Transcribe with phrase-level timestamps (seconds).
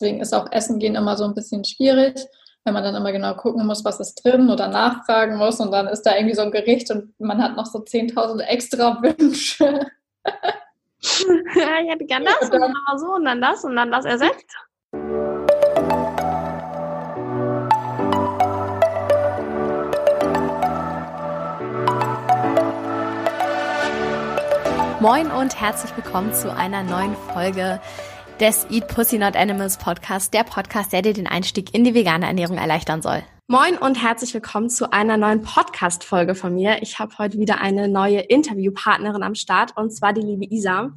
[0.00, 2.14] deswegen ist auch Essen gehen immer so ein bisschen schwierig,
[2.64, 5.86] wenn man dann immer genau gucken muss, was ist drin oder nachfragen muss und dann
[5.86, 9.64] ist da irgendwie so ein Gericht und man hat noch so 10.000 extra Wünsche.
[10.24, 14.04] ja, ich hätte gern das und dann aber so und dann das und dann das
[14.04, 14.56] ersetzt.
[24.98, 27.80] Moin und herzlich willkommen zu einer neuen Folge
[28.40, 32.26] des Eat Pussy Not Animals Podcast, der Podcast, der dir den Einstieg in die vegane
[32.26, 33.22] Ernährung erleichtern soll.
[33.48, 36.82] Moin und herzlich willkommen zu einer neuen Podcast-Folge von mir.
[36.82, 40.92] Ich habe heute wieder eine neue Interviewpartnerin am Start und zwar die liebe Isa.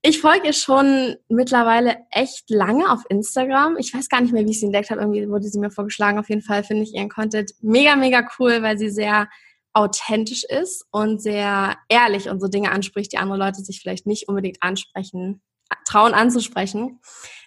[0.00, 3.76] Ich folge ihr schon mittlerweile echt lange auf Instagram.
[3.76, 5.00] Ich weiß gar nicht mehr, wie ich sie entdeckt habe.
[5.00, 6.18] Irgendwie wurde sie mir vorgeschlagen.
[6.18, 9.28] Auf jeden Fall finde ich ihren Content mega, mega cool, weil sie sehr
[9.74, 14.28] authentisch ist und sehr ehrlich und so Dinge anspricht, die andere Leute sich vielleicht nicht
[14.28, 15.42] unbedingt ansprechen,
[15.86, 17.00] trauen anzusprechen.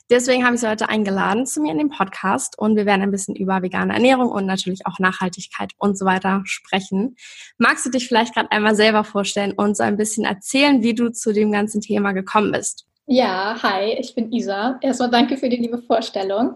[0.10, 3.12] Deswegen habe ich sie heute eingeladen zu mir in den Podcast und wir werden ein
[3.12, 7.18] bisschen über vegane Ernährung und natürlich auch Nachhaltigkeit und so weiter sprechen.
[7.58, 11.12] Magst du dich vielleicht gerade einmal selber vorstellen und so ein bisschen erzählen, wie du
[11.12, 12.86] zu dem ganzen Thema gekommen bist?
[13.06, 14.78] Ja, hi, ich bin Isa.
[14.82, 16.56] Erstmal danke für die liebe Vorstellung.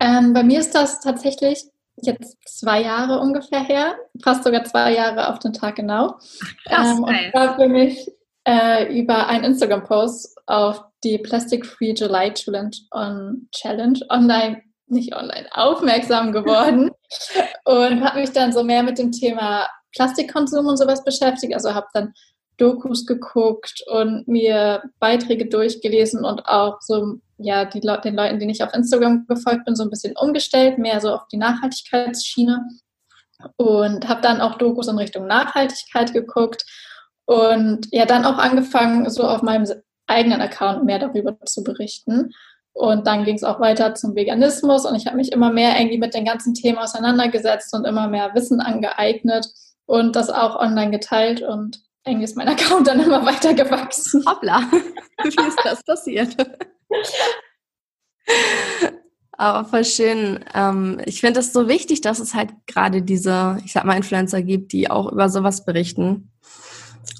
[0.00, 1.64] Ähm, bei mir ist das tatsächlich
[1.96, 6.18] jetzt zwei Jahre ungefähr her, fast sogar zwei Jahre auf den Tag genau.
[6.66, 8.10] Krass, ähm, und da bin ich
[8.46, 15.46] äh, über einen Instagram-Post auf die Plastic Free July Challenge, on, Challenge online, nicht online,
[15.52, 16.90] aufmerksam geworden.
[17.64, 21.54] Und habe mich dann so mehr mit dem Thema Plastikkonsum und sowas beschäftigt.
[21.54, 22.12] Also habe dann
[22.56, 28.50] Dokus geguckt und mir Beiträge durchgelesen und auch so ja die Le den Leuten, denen
[28.50, 32.60] ich auf Instagram gefolgt bin, so ein bisschen umgestellt, mehr so auf die Nachhaltigkeitsschiene.
[33.56, 36.64] Und habe dann auch Dokus in Richtung Nachhaltigkeit geguckt
[37.26, 39.66] und ja dann auch angefangen, so auf meinem
[40.06, 42.30] eigenen Account mehr darüber zu berichten.
[42.72, 45.98] Und dann ging es auch weiter zum Veganismus und ich habe mich immer mehr irgendwie
[45.98, 49.46] mit dem ganzen Thema auseinandergesetzt und immer mehr Wissen angeeignet
[49.86, 54.24] und das auch online geteilt und irgendwie ist mein Account dann immer weiter gewachsen.
[54.26, 54.60] Hoppla,
[55.22, 56.36] wie ist das passiert?
[59.36, 60.44] Aber voll schön.
[60.54, 64.42] Ähm, ich finde es so wichtig, dass es halt gerade diese, ich sag mal, Influencer
[64.42, 66.30] gibt, die auch über sowas berichten.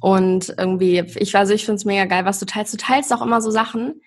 [0.01, 2.73] Und irgendwie, ich also ich finde es mega geil, was du teilst.
[2.73, 4.01] Du teilst auch immer so Sachen,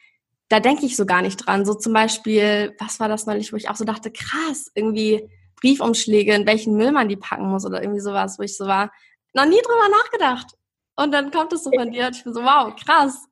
[0.50, 1.66] da denke ich so gar nicht dran.
[1.66, 5.30] So zum Beispiel, was war das neulich, wo ich auch so dachte, krass, irgendwie
[5.62, 8.92] Briefumschläge, in welchen Müll man die packen muss oder irgendwie sowas, wo ich so war,
[9.34, 10.54] noch nie drüber nachgedacht.
[10.96, 13.28] Und dann kommt es so von dir und ich bin so, wow, krass.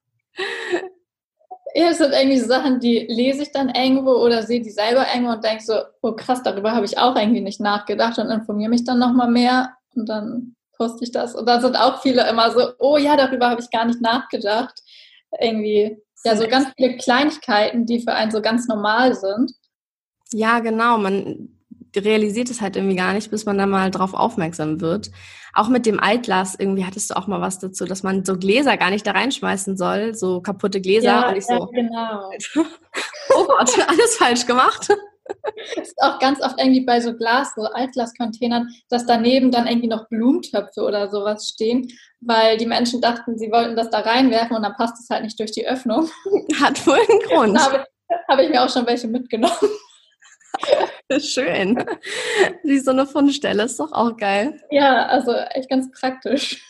[1.74, 5.06] Ja, es sind irgendwie so Sachen, die lese ich dann irgendwo oder sehe die selber
[5.14, 8.70] irgendwo und denke so, oh krass, darüber habe ich auch irgendwie nicht nachgedacht und informiere
[8.70, 11.36] mich dann nochmal mehr und dann poste ich das.
[11.36, 14.82] Und da sind auch viele immer so, oh ja, darüber habe ich gar nicht nachgedacht.
[15.40, 19.52] Irgendwie, ja, so ganz viele Kleinigkeiten, die für einen so ganz normal sind.
[20.32, 20.98] Ja, genau.
[20.98, 21.50] Man
[21.96, 25.12] realisiert es halt irgendwie gar nicht, bis man da mal drauf aufmerksam wird.
[25.54, 28.76] Auch mit dem Altglas, irgendwie hattest du auch mal was dazu, dass man so Gläser
[28.76, 31.06] gar nicht da reinschmeißen soll, so kaputte Gläser.
[31.06, 32.30] Ja, und ich ja, so, genau.
[33.36, 34.90] oh Gott, alles falsch gemacht.
[35.26, 39.88] Das ist auch ganz oft irgendwie bei so Glas, so Altglascontainern, dass daneben dann irgendwie
[39.88, 41.92] noch Blumentöpfe oder sowas stehen,
[42.22, 45.40] weil die Menschen dachten, sie wollten das da reinwerfen und dann passt es halt nicht
[45.40, 46.10] durch die Öffnung.
[46.62, 47.58] Hat wohl einen Grund.
[47.58, 49.56] Da habe ich, hab ich mir auch schon welche mitgenommen.
[51.20, 51.84] Schön.
[52.64, 54.62] Wie so eine Fundstelle ist doch auch geil.
[54.72, 56.64] Ja, also echt ganz praktisch.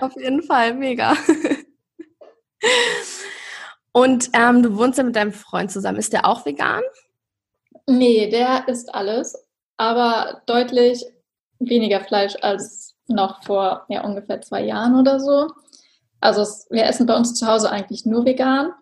[0.00, 1.14] Auf jeden Fall, mega.
[3.92, 5.98] Und ähm, du wohnst ja mit deinem Freund zusammen.
[5.98, 6.82] Ist der auch vegan?
[7.86, 11.04] Nee, der isst alles, aber deutlich
[11.58, 15.48] weniger Fleisch als noch vor ja, ungefähr zwei Jahren oder so.
[16.20, 18.72] Also es, wir essen bei uns zu Hause eigentlich nur vegan.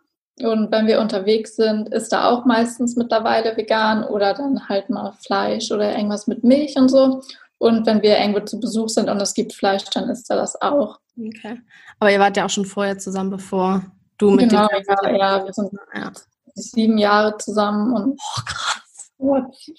[0.42, 5.12] Und wenn wir unterwegs sind, ist da auch meistens mittlerweile vegan oder dann halt mal
[5.12, 7.22] Fleisch oder irgendwas mit Milch und so.
[7.58, 10.60] Und wenn wir irgendwo zu Besuch sind und es gibt Fleisch, dann ist da das
[10.60, 10.98] auch.
[11.16, 11.60] Okay.
[12.00, 13.84] Aber ihr wart ja auch schon vorher zusammen, bevor
[14.18, 16.12] du mit genau, dem ja, ja, wir sind ja.
[16.54, 18.73] sieben Jahre zusammen und oh, krass.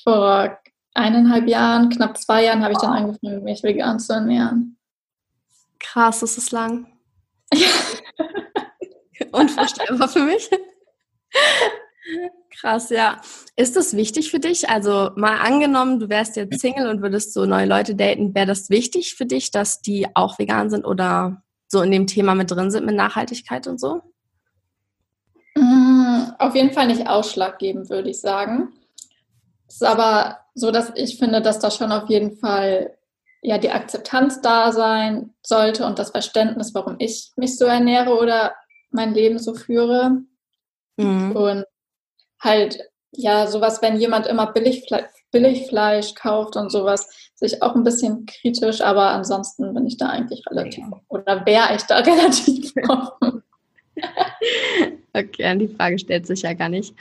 [0.03, 0.57] Vor
[0.93, 4.77] eineinhalb Jahren, knapp zwei Jahren habe ich dann angefangen, mich vegan zu ernähren.
[5.79, 6.87] Krass, das ist lang.
[9.31, 10.49] Unvorstellbar für mich.
[12.59, 13.21] Krass, ja.
[13.55, 14.69] Ist das wichtig für dich?
[14.69, 18.69] Also mal angenommen, du wärst jetzt Single und würdest so neue Leute daten, wäre das
[18.69, 22.71] wichtig für dich, dass die auch vegan sind oder so in dem Thema mit drin
[22.71, 24.01] sind mit Nachhaltigkeit und so?
[25.55, 28.73] Mm, auf jeden Fall nicht ausschlaggebend, würde ich sagen.
[29.75, 32.95] Es ist aber so, dass ich finde, dass da schon auf jeden Fall
[33.41, 38.55] ja die Akzeptanz da sein sollte und das Verständnis, warum ich mich so ernähre oder
[38.91, 40.21] mein Leben so führe.
[40.95, 41.35] Mhm.
[41.35, 41.65] Und
[42.39, 42.79] halt,
[43.11, 48.79] ja, sowas, wenn jemand immer Billigfle Billigfleisch kauft und sowas, sich auch ein bisschen kritisch,
[48.79, 53.43] aber ansonsten bin ich da eigentlich relativ, oder wäre ich da relativ offen.
[55.13, 56.95] okay, die Frage stellt sich ja gar nicht.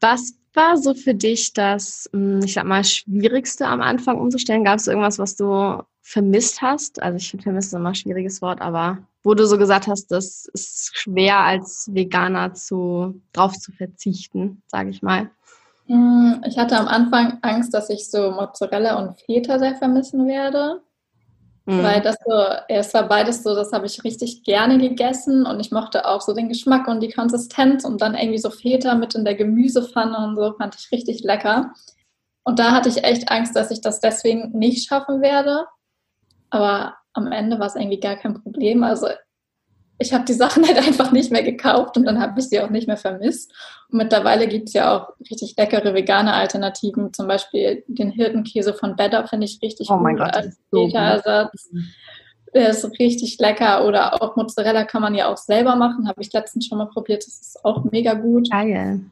[0.00, 4.64] Was war so für dich das, hm, ich sag mal, Schwierigste am Anfang umzustellen?
[4.64, 7.02] Gab es irgendwas, was du vermisst hast?
[7.02, 10.46] Also ich finde vermisst immer ein schwieriges Wort, aber wo du so gesagt hast, das
[10.52, 15.30] ist schwer als Veganer zu drauf zu verzichten, sage ich mal.
[15.86, 20.82] Hm, ich hatte am Anfang Angst, dass ich so Mozzarella und Feta sehr vermissen werde.
[21.66, 21.82] Mhm.
[21.82, 22.32] Weil das so,
[22.68, 26.32] es war beides so, das habe ich richtig gerne gegessen und ich mochte auch so
[26.32, 30.36] den Geschmack und die Konsistenz und dann irgendwie so Feta mit in der Gemüsepfanne und
[30.36, 31.72] so fand ich richtig lecker.
[32.42, 35.66] Und da hatte ich echt Angst, dass ich das deswegen nicht schaffen werde.
[36.48, 38.82] Aber am Ende war es irgendwie gar kein Problem.
[38.82, 39.08] Also
[40.00, 42.70] ich habe die Sachen halt einfach nicht mehr gekauft und dann habe ich sie auch
[42.70, 43.52] nicht mehr vermisst.
[43.90, 48.96] Und mittlerweile gibt es ja auch richtig leckere vegane Alternativen, zum Beispiel den Hirtenkäse von
[48.96, 51.70] Better finde ich richtig oh mein gut Gott, als Beta-Ersatz.
[52.52, 56.32] Der ist richtig lecker oder auch Mozzarella kann man ja auch selber machen, habe ich
[56.32, 58.50] letztens schon mal probiert, das ist auch mega gut.
[58.50, 59.02] Geil.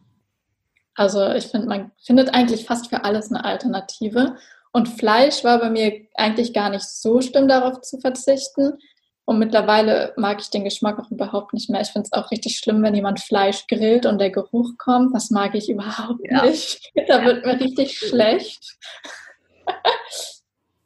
[0.94, 4.37] Also ich finde, man findet eigentlich fast für alles eine Alternative.
[4.73, 8.79] Und Fleisch war bei mir eigentlich gar nicht so schlimm, darauf zu verzichten.
[9.28, 11.82] Und mittlerweile mag ich den Geschmack auch überhaupt nicht mehr.
[11.82, 15.14] Ich finde es auch richtig schlimm, wenn jemand Fleisch grillt und der Geruch kommt.
[15.14, 16.46] Das mag ich überhaupt ja.
[16.46, 16.90] nicht.
[17.08, 18.78] Da wird mir richtig schlecht.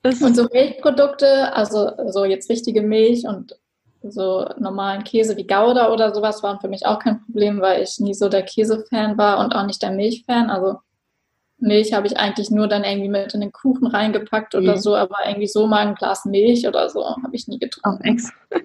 [0.02, 3.54] und so Milchprodukte, also so jetzt richtige Milch und
[4.02, 8.00] so normalen Käse wie Gouda oder sowas waren für mich auch kein Problem, weil ich
[8.00, 10.50] nie so der Käsefan war und auch nicht der Milchfan.
[10.50, 10.78] Also
[11.62, 14.80] Milch habe ich eigentlich nur dann irgendwie mit in den Kuchen reingepackt oder mhm.
[14.80, 18.20] so, aber irgendwie so mal ein Glas Milch oder so habe ich nie getrunken.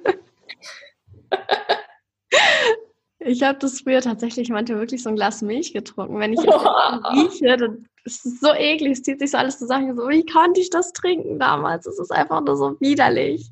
[3.20, 6.20] ich habe das früher tatsächlich manchmal wirklich so ein Glas Milch getrunken.
[6.20, 9.96] Wenn ich es rieche, dann ist es so eklig, es zieht sich so alles zusammen.
[9.96, 11.86] So, wie konnte ich das trinken damals?
[11.86, 13.52] Es ist einfach nur so widerlich.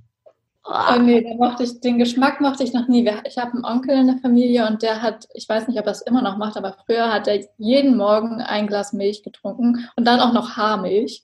[0.68, 3.08] Oh nee, da mochte ich, den Geschmack mochte ich noch nie.
[3.26, 5.92] Ich habe einen Onkel in der Familie und der hat, ich weiß nicht, ob er
[5.92, 10.06] es immer noch macht, aber früher hat er jeden Morgen ein Glas Milch getrunken und
[10.06, 11.22] dann auch noch Haarmilch.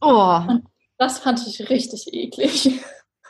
[0.00, 0.40] Oh.
[0.48, 0.64] Und
[0.96, 2.80] das fand ich richtig eklig.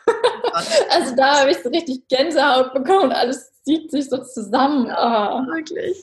[0.91, 4.87] also da habe ich so richtig Gänsehaut bekommen und alles zieht sich so zusammen.
[4.87, 5.47] Oh.
[5.53, 5.97] Wirklich.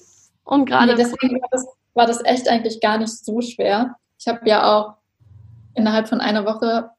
[0.44, 3.96] Und gerade nee, deswegen war das, war das echt eigentlich gar nicht so schwer.
[4.20, 4.96] Ich habe ja auch
[5.74, 6.90] innerhalb von einer Woche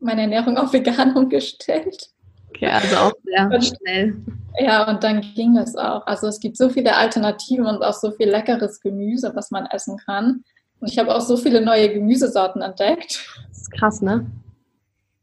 [0.00, 2.10] meine Ernährung auf vegan umgestellt.
[2.48, 4.16] Okay, also auch sehr und, schnell.
[4.58, 6.06] Ja, und dann ging es auch.
[6.06, 9.96] Also es gibt so viele Alternativen und auch so viel leckeres Gemüse, was man essen
[9.98, 10.44] kann.
[10.80, 13.24] Und ich habe auch so viele neue Gemüsesorten entdeckt.
[13.48, 14.26] Das ist krass, ne?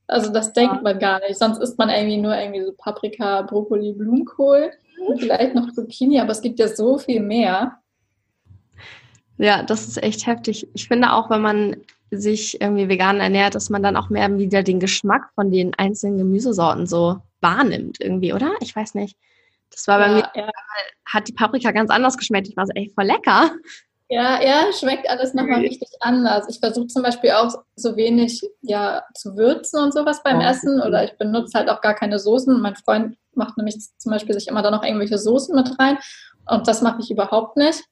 [0.08, 0.82] Also das denkt ja.
[0.82, 1.38] man gar nicht.
[1.38, 4.72] Sonst isst man irgendwie nur irgendwie so Paprika, Brokkoli, Blumenkohl
[5.06, 7.80] und vielleicht noch Zucchini, aber es gibt ja so viel mehr.
[9.38, 10.68] Ja, das ist echt heftig.
[10.74, 11.76] Ich finde auch, wenn man
[12.12, 16.18] sich irgendwie vegan ernährt, dass man dann auch mehr wieder den Geschmack von den einzelnen
[16.18, 18.54] Gemüsesorten so wahrnimmt irgendwie, oder?
[18.62, 19.18] Ich weiß nicht.
[19.72, 20.50] Das war bei ja, mir, ja.
[21.06, 22.48] hat die Paprika ganz anders geschmeckt.
[22.48, 23.52] Ich war so, ey, voll lecker.
[24.10, 26.48] Ja, ja, schmeckt alles nochmal richtig anders.
[26.50, 30.82] Ich versuche zum Beispiel auch so wenig ja, zu würzen und sowas beim oh, Essen
[30.82, 32.62] oder ich benutze halt auch gar keine Soßen.
[32.62, 35.98] Mein Freund macht nämlich zum Beispiel sich immer da noch irgendwelche Soßen mit rein
[36.46, 37.84] und das mache ich überhaupt nicht.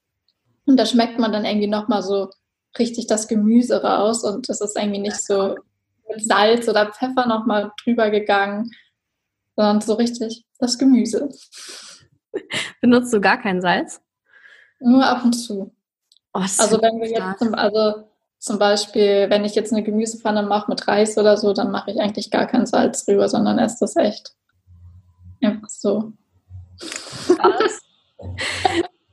[0.66, 2.30] Und da schmeckt man dann irgendwie nochmal so
[2.80, 5.56] richtig das Gemüse raus und es ist irgendwie nicht so
[6.10, 8.72] mit Salz oder Pfeffer nochmal drüber gegangen,
[9.56, 11.30] sondern so richtig das Gemüse.
[12.82, 14.02] Benutzt du gar kein Salz?
[14.80, 15.74] Nur ab und zu.
[16.34, 18.10] Oh, also wenn wir jetzt zum, also
[18.40, 22.00] zum Beispiel, wenn ich jetzt eine Gemüsepfanne mache mit Reis oder so, dann mache ich
[22.00, 24.36] eigentlich gar kein Salz drüber, sondern esse das echt
[25.42, 26.14] einfach so.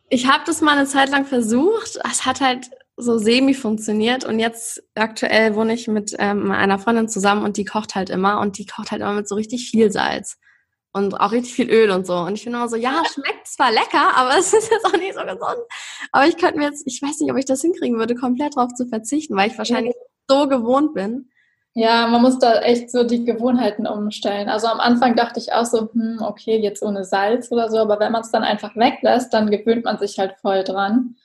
[0.09, 1.99] Ich habe das mal eine Zeit lang versucht.
[2.11, 2.71] Es hat halt
[3.03, 7.65] so semi funktioniert und jetzt aktuell wohne ich mit ähm, einer Freundin zusammen und die
[7.65, 10.39] kocht halt immer und die kocht halt immer mit so richtig viel Salz
[10.93, 13.71] und auch richtig viel Öl und so und ich bin immer so, ja, schmeckt zwar
[13.71, 15.67] lecker, aber es ist jetzt auch nicht so gesund.
[16.13, 18.73] Aber ich könnte mir jetzt, ich weiß nicht, ob ich das hinkriegen würde, komplett drauf
[18.75, 19.95] zu verzichten, weil ich wahrscheinlich
[20.29, 21.29] so gewohnt bin.
[21.75, 24.51] Ja, man muss da echt so die Gewohnheiten umstellen.
[24.51, 27.99] Also am Anfang dachte ich auch so, hm, okay, jetzt ohne Salz oder so, aber
[27.99, 31.17] wenn man es dann einfach weglässt, dann gewöhnt man sich halt voll dran.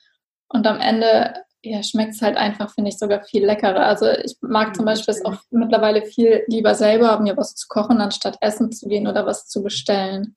[0.48, 3.86] Und am Ende ja, schmeckt es halt einfach, finde ich, sogar viel leckerer.
[3.86, 8.00] Also ich mag zum Beispiel es auch mittlerweile viel lieber selber, mir was zu kochen,
[8.00, 10.36] anstatt essen zu gehen oder was zu bestellen.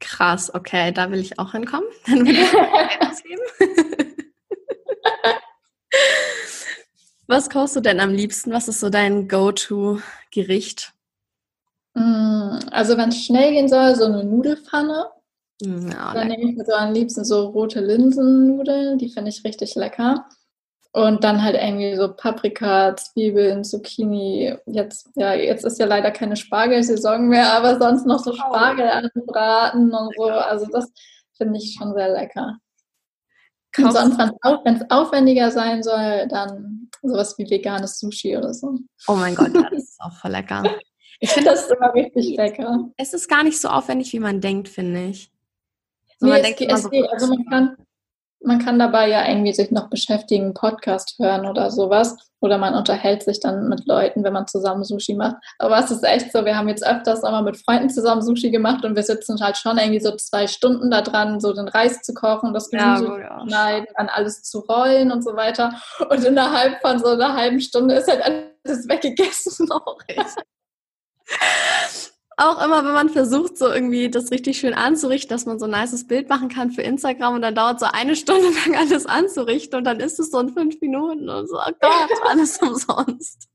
[0.00, 1.88] Krass, okay, da will ich auch hinkommen.
[2.06, 2.52] Dann will ich
[3.00, 3.42] was geben.
[7.26, 8.52] was kochst du denn am liebsten?
[8.52, 10.92] Was ist so dein Go-To-Gericht?
[11.94, 15.10] Mm, also wenn es schnell gehen soll, so eine Nudelfanne.
[15.62, 19.44] Hm, ja, dann nehme ich mir so am liebsten so rote Linsennudeln, die finde ich
[19.44, 20.28] richtig lecker.
[20.94, 24.54] Und dann halt irgendwie so Paprika, Zwiebeln, Zucchini.
[24.66, 29.92] Jetzt, ja, jetzt ist ja leider keine Spargelsaison mehr, aber sonst noch so Spargel anbraten
[29.94, 30.24] und so.
[30.24, 30.92] Also das
[31.36, 32.58] finde ich schon sehr lecker.
[33.78, 38.78] Und sonst, wenn es aufwendiger sein soll, dann sowas wie veganes Sushi oder so.
[39.08, 40.62] Oh mein Gott, das ist auch voll lecker.
[41.24, 42.90] Ich finde das immer richtig lecker.
[42.96, 45.30] Es ist gar nicht so aufwendig, wie man denkt, finde ich.
[46.18, 47.76] So, nee, man denkt es, so, also man kann,
[48.44, 52.16] man kann dabei ja irgendwie sich noch beschäftigen, Podcast hören oder sowas.
[52.40, 55.36] Oder man unterhält sich dann mit Leuten, wenn man zusammen Sushi macht.
[55.60, 58.84] Aber es ist echt so, wir haben jetzt öfters einmal mit Freunden zusammen Sushi gemacht
[58.84, 62.14] und wir sitzen halt schon irgendwie so zwei Stunden da dran, so den Reis zu
[62.14, 65.72] kochen, das Gemüse ja, zu schneiden, dann alles zu rollen und so weiter.
[66.10, 69.70] Und innerhalb von so einer halben Stunde ist halt alles weggegessen.
[69.70, 69.96] Auch
[72.36, 75.70] auch immer, wenn man versucht, so irgendwie das richtig schön anzurichten, dass man so ein
[75.70, 79.78] nices Bild machen kann für Instagram und dann dauert so eine Stunde lang alles anzurichten
[79.78, 83.48] und dann ist es so in fünf Minuten und so, oh Gott, alles umsonst.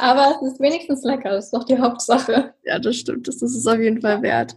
[0.00, 2.54] Aber es ist wenigstens lecker, das ist doch die Hauptsache.
[2.64, 4.56] Ja, das stimmt, das ist es auf jeden Fall wert.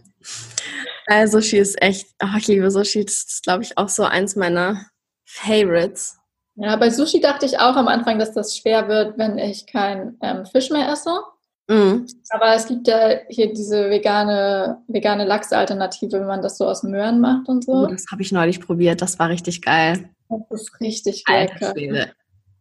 [1.06, 4.36] Also, Sushi ist echt, oh, ich liebe Sushi, das ist, glaube ich, auch so eins
[4.36, 4.86] meiner
[5.24, 6.18] Favorites.
[6.54, 10.18] Ja, bei Sushi dachte ich auch am Anfang, dass das schwer wird, wenn ich kein
[10.20, 11.22] ähm, Fisch mehr esse.
[11.68, 12.06] Mhm.
[12.30, 17.20] Aber es gibt ja hier diese vegane, vegane Lachsalternative, wenn man das so aus Möhren
[17.20, 17.72] macht und so.
[17.72, 20.10] Oh, das habe ich neulich probiert, das war richtig geil.
[20.28, 21.74] Das ist richtig lecker.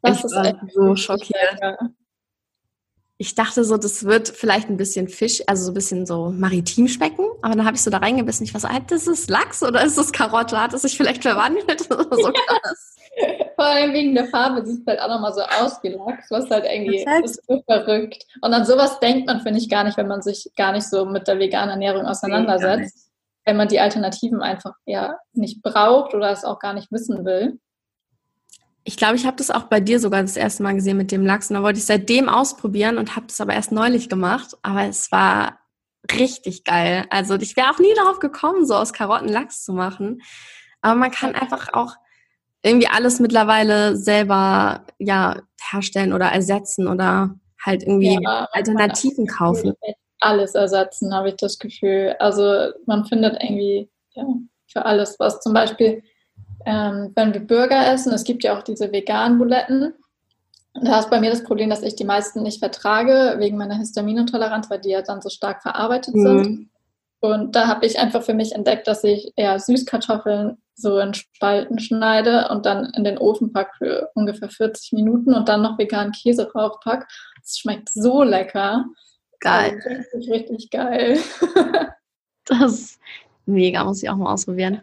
[0.01, 1.53] Das ich ist war so schockiert.
[1.53, 1.77] Lecker.
[3.17, 6.87] Ich dachte so, das wird vielleicht ein bisschen Fisch, also so ein bisschen so maritim
[6.87, 8.45] schmecken, aber dann habe ich so da reingebissen.
[8.45, 10.59] Ich war so, das ist Lachs oder ist das Karotte?
[10.59, 11.81] Hat es sich vielleicht verwandelt?
[11.89, 12.95] so krass.
[13.55, 16.49] Vor allem wegen der Farbe sieht es halt auch nochmal so aus wie Lachs, was
[16.49, 18.25] halt irgendwie ist so verrückt.
[18.41, 21.05] Und an sowas denkt man, finde ich, gar nicht, wenn man sich gar nicht so
[21.05, 23.09] mit der veganen Ernährung auseinandersetzt.
[23.45, 27.59] Wenn man die Alternativen einfach ja nicht braucht oder es auch gar nicht wissen will.
[28.83, 31.25] Ich glaube, ich habe das auch bei dir sogar das erste Mal gesehen mit dem
[31.25, 31.49] Lachs.
[31.49, 34.57] Und da wollte ich seitdem ausprobieren und habe das aber erst neulich gemacht.
[34.63, 35.59] Aber es war
[36.11, 37.05] richtig geil.
[37.09, 40.21] Also ich wäre auch nie darauf gekommen, so aus Karotten Lachs zu machen.
[40.81, 41.95] Aber man kann einfach auch
[42.63, 49.73] irgendwie alles mittlerweile selber ja herstellen oder ersetzen oder halt irgendwie ja, Alternativen kaufen.
[50.19, 52.15] Alles ersetzen, habe ich das Gefühl.
[52.19, 54.25] Also man findet irgendwie ja,
[54.67, 55.39] für alles was.
[55.39, 56.03] Zum Beispiel,
[56.65, 59.93] ähm, wenn wir Burger essen, es gibt ja auch diese veganen Buletten.
[60.73, 64.69] Da ist bei mir das Problem, dass ich die meisten nicht vertrage, wegen meiner Histaminintoleranz,
[64.69, 66.21] weil die ja dann so stark verarbeitet mhm.
[66.21, 66.69] sind.
[67.21, 71.77] Und da habe ich einfach für mich entdeckt, dass ich eher Süßkartoffeln so in Spalten
[71.77, 76.11] schneide und dann in den Ofen packe für ungefähr 40 Minuten und dann noch veganen
[76.11, 77.07] Käse draufpack.
[77.39, 78.85] Das schmeckt so lecker.
[79.39, 79.79] Geil.
[79.85, 81.19] Also richtig, richtig geil.
[82.45, 82.99] das ist
[83.45, 84.81] mega, muss ich auch mal ausprobieren.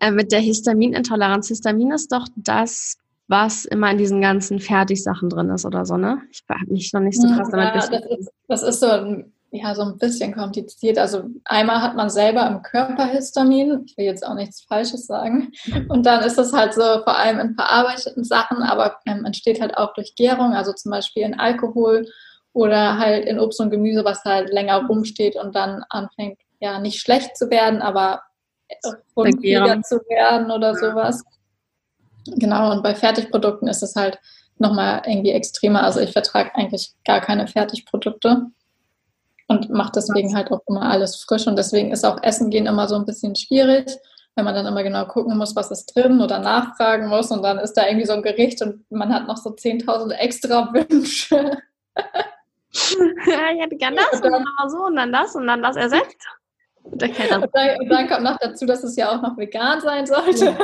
[0.00, 1.48] Äh, mit der Histaminintoleranz.
[1.48, 6.20] Histamin ist doch das, was immer in diesen ganzen Fertigsachen drin ist oder so, ne?
[6.30, 9.33] Ich habe mich noch nicht so krass damit ja, das ist, das ist so ein
[9.54, 10.98] ja so ein bisschen kompliziert.
[10.98, 15.52] Also einmal hat man selber im Körper Histamin, ich will jetzt auch nichts Falsches sagen,
[15.88, 19.76] und dann ist das halt so vor allem in verarbeiteten Sachen, aber ähm, entsteht halt
[19.76, 22.06] auch durch Gärung, also zum Beispiel in Alkohol
[22.52, 27.00] oder halt in Obst und Gemüse, was halt länger rumsteht und dann anfängt ja nicht
[27.00, 28.22] schlecht zu werden, aber
[29.14, 31.22] unfähiger zu werden oder sowas.
[32.26, 34.18] Genau, und bei Fertigprodukten ist es halt
[34.58, 35.82] nochmal irgendwie extremer.
[35.82, 38.46] Also ich vertrage eigentlich gar keine Fertigprodukte
[39.48, 41.46] und macht deswegen halt auch immer alles frisch.
[41.46, 43.86] Und deswegen ist auch Essen gehen immer so ein bisschen schwierig,
[44.36, 47.30] wenn man dann immer genau gucken muss, was ist drin oder nachfragen muss.
[47.30, 50.72] Und dann ist da irgendwie so ein Gericht und man hat noch so 10.000 extra
[50.72, 51.36] Wünsche.
[51.36, 51.58] ja,
[53.54, 56.26] ich hätte gern das und dann, dann so und dann das und dann das ersetzt.
[56.84, 60.54] Und dann, und dann, kommt noch dazu, dass es ja auch noch vegan sein sollte.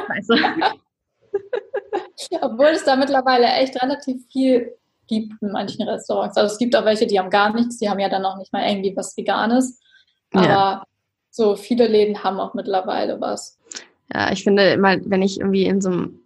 [2.31, 4.77] Ja, Obwohl es da mittlerweile echt relativ viel
[5.11, 6.37] gibt in manchen Restaurants.
[6.37, 8.53] Also es gibt auch welche, die haben gar nichts, die haben ja dann auch nicht
[8.53, 9.81] mal irgendwie was Veganes.
[10.33, 10.85] Aber ja.
[11.31, 13.59] so viele Läden haben auch mittlerweile was.
[14.15, 16.21] Ja, ich finde immer, wenn ich irgendwie in so einem,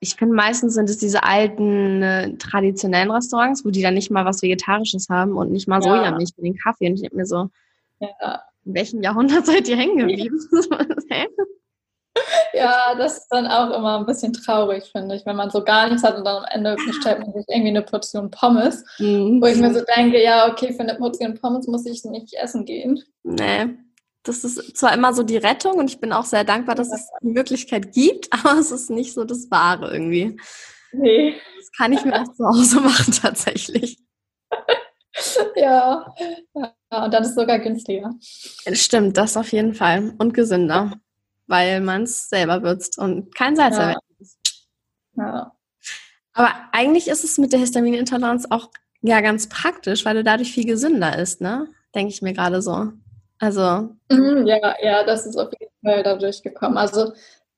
[0.00, 4.24] ich finde meistens sind es diese alten, äh, traditionellen Restaurants, wo die dann nicht mal
[4.24, 5.82] was Vegetarisches haben und nicht mal ja.
[5.82, 6.86] Sojamilch für den Kaffee.
[6.86, 7.50] Und ich denke mir so,
[7.98, 8.42] ja.
[8.64, 10.38] in welchem Jahrhundert seid ihr hängen geblieben?
[11.10, 11.26] Ja,
[12.98, 16.02] das ist dann auch immer ein bisschen traurig, finde ich, wenn man so gar nichts
[16.02, 19.40] hat und dann am Ende bestellt man sich irgendwie eine Portion Pommes, mhm.
[19.40, 22.64] wo ich mir so denke, ja, okay, für eine Portion Pommes muss ich nicht essen
[22.64, 23.02] gehen.
[23.22, 23.76] Nee.
[24.24, 27.08] Das ist zwar immer so die Rettung und ich bin auch sehr dankbar, dass es
[27.22, 30.36] die Möglichkeit gibt, aber es ist nicht so das Wahre irgendwie.
[30.92, 31.34] Nee.
[31.58, 33.98] Das kann ich mir auch zu Hause machen tatsächlich.
[35.56, 36.14] ja.
[36.54, 38.14] ja, und dann ist es sogar günstiger.
[38.72, 40.14] Stimmt, das auf jeden Fall.
[40.18, 40.92] Und gesünder,
[41.48, 43.82] weil man es selber würzt und kein Salz ja.
[43.82, 44.02] erwähnt
[45.16, 45.52] Ja.
[46.34, 50.66] Aber eigentlich ist es mit der Histaminintoleranz auch ja ganz praktisch, weil du dadurch viel
[50.66, 51.68] gesünder isst, ne?
[51.94, 52.92] Denke ich mir gerade so.
[53.40, 53.90] Also.
[54.10, 56.76] Mhm, ja, ja, das ist auf jeden Fall dadurch gekommen.
[56.76, 57.12] Also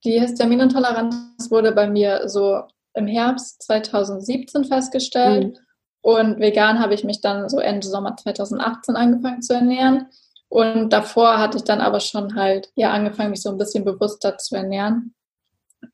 [0.04, 2.62] die Histaminintoleranz wurde bei mir so
[2.94, 5.54] im Herbst 2017 festgestellt.
[5.54, 5.58] Mhm.
[6.02, 10.06] Und vegan habe ich mich dann so Ende Sommer 2018 angefangen zu ernähren.
[10.50, 14.36] Und davor hatte ich dann aber schon halt ja angefangen, mich so ein bisschen bewusster
[14.36, 15.14] zu ernähren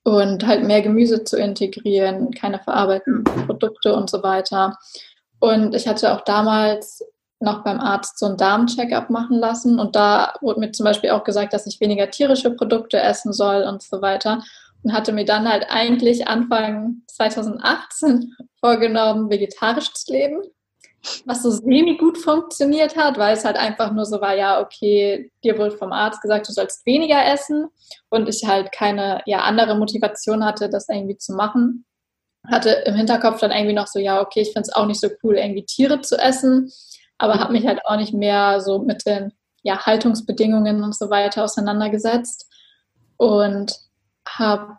[0.02, 4.78] und halt mehr Gemüse zu integrieren, keine verarbeiteten Produkte und so weiter.
[5.40, 7.04] Und ich hatte auch damals
[7.38, 9.78] noch beim Arzt so einen Darm-Check-up machen lassen.
[9.78, 13.62] Und da wurde mir zum Beispiel auch gesagt, dass ich weniger tierische Produkte essen soll
[13.62, 14.42] und so weiter.
[14.82, 20.40] Und hatte mir dann halt eigentlich Anfang 2018 vorgenommen, vegetarisch zu leben,
[21.24, 25.30] was so semi gut funktioniert hat, weil es halt einfach nur so war, ja, okay,
[25.44, 27.68] dir wurde vom Arzt gesagt, du sollst weniger essen
[28.10, 31.84] und ich halt keine ja, andere Motivation hatte, das irgendwie zu machen.
[32.48, 35.08] Hatte im Hinterkopf dann irgendwie noch so, ja, okay, ich finde es auch nicht so
[35.22, 36.70] cool, irgendwie Tiere zu essen
[37.18, 39.32] aber habe mich halt auch nicht mehr so mit den
[39.62, 42.48] ja, Haltungsbedingungen und so weiter auseinandergesetzt
[43.16, 43.74] und
[44.28, 44.78] habe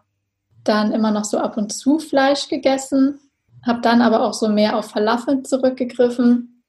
[0.64, 3.20] dann immer noch so ab und zu Fleisch gegessen,
[3.68, 6.64] habe dann aber auch so mehr auf Falafel zurückgegriffen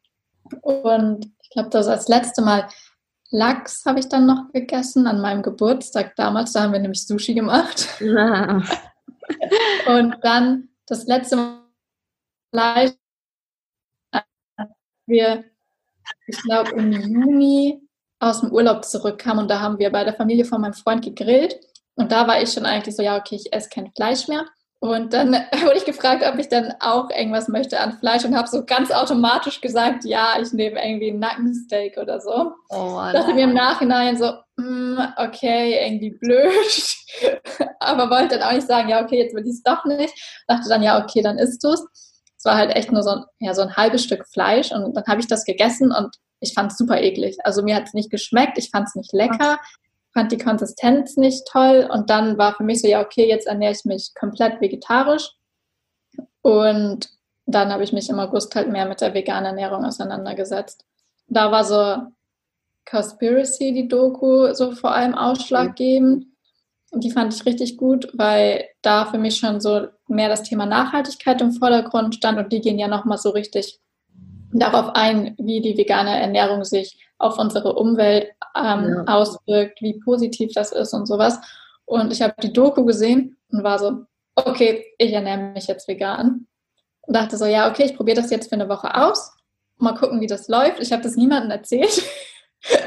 [0.63, 2.69] und ich glaube, das als letzte Mal
[3.31, 7.35] Lachs habe ich dann noch gegessen an meinem Geburtstag damals, da haben wir nämlich Sushi
[7.35, 7.89] gemacht.
[8.01, 8.63] Ja.
[9.87, 11.63] und dann das letzte Mal
[12.51, 12.93] Fleisch
[15.07, 15.45] wir
[16.27, 17.81] ich glaube, im Juni
[18.21, 21.59] aus dem Urlaub zurückkam und da haben wir bei der Familie von meinem Freund gegrillt.
[21.95, 24.47] Und da war ich schon eigentlich so, ja, okay, ich esse kein Fleisch mehr.
[24.81, 25.33] Und dann
[25.63, 28.91] wurde ich gefragt, ob ich dann auch irgendwas möchte an Fleisch und habe so ganz
[28.91, 32.53] automatisch gesagt, ja, ich nehme irgendwie ein Nackensteak oder so.
[32.69, 36.51] Oh, dachte mir im Nachhinein so, mm, okay, irgendwie blöd.
[37.81, 40.15] Aber wollte dann auch nicht sagen, ja, okay, jetzt will ich es doch nicht.
[40.47, 41.85] Dachte dann, ja, okay, dann isst du es.
[42.37, 45.05] Es war halt echt nur so ein, ja, so ein halbes Stück Fleisch und dann
[45.09, 47.37] habe ich das gegessen und ich fand es super eklig.
[47.43, 49.59] Also mir hat es nicht geschmeckt, ich fand es nicht lecker,
[50.13, 53.73] fand die Konsistenz nicht toll und dann war für mich so, ja, okay, jetzt ernähre
[53.73, 55.31] ich mich komplett vegetarisch
[56.43, 57.09] und
[57.47, 60.85] dann habe ich mich im August halt mehr mit der veganen Ernährung auseinandergesetzt.
[61.29, 62.09] Da war so
[62.89, 66.27] Conspiracy, die Doku, so vor allem ausschlaggebend.
[66.91, 70.65] Und die fand ich richtig gut, weil da für mich schon so mehr das Thema
[70.65, 73.79] Nachhaltigkeit im Vordergrund stand und die gehen ja nochmal so richtig
[74.53, 79.05] darauf ein, wie die vegane Ernährung sich auf unsere Umwelt ähm, ja.
[79.07, 81.39] auswirkt, wie positiv das ist und sowas.
[81.85, 84.05] Und ich habe die Doku gesehen und war so,
[84.35, 86.47] okay, ich ernähre mich jetzt vegan.
[87.03, 89.33] Und dachte so, ja, okay, ich probiere das jetzt für eine Woche aus.
[89.79, 90.81] Mal gucken, wie das läuft.
[90.81, 92.03] Ich habe das niemandem erzählt.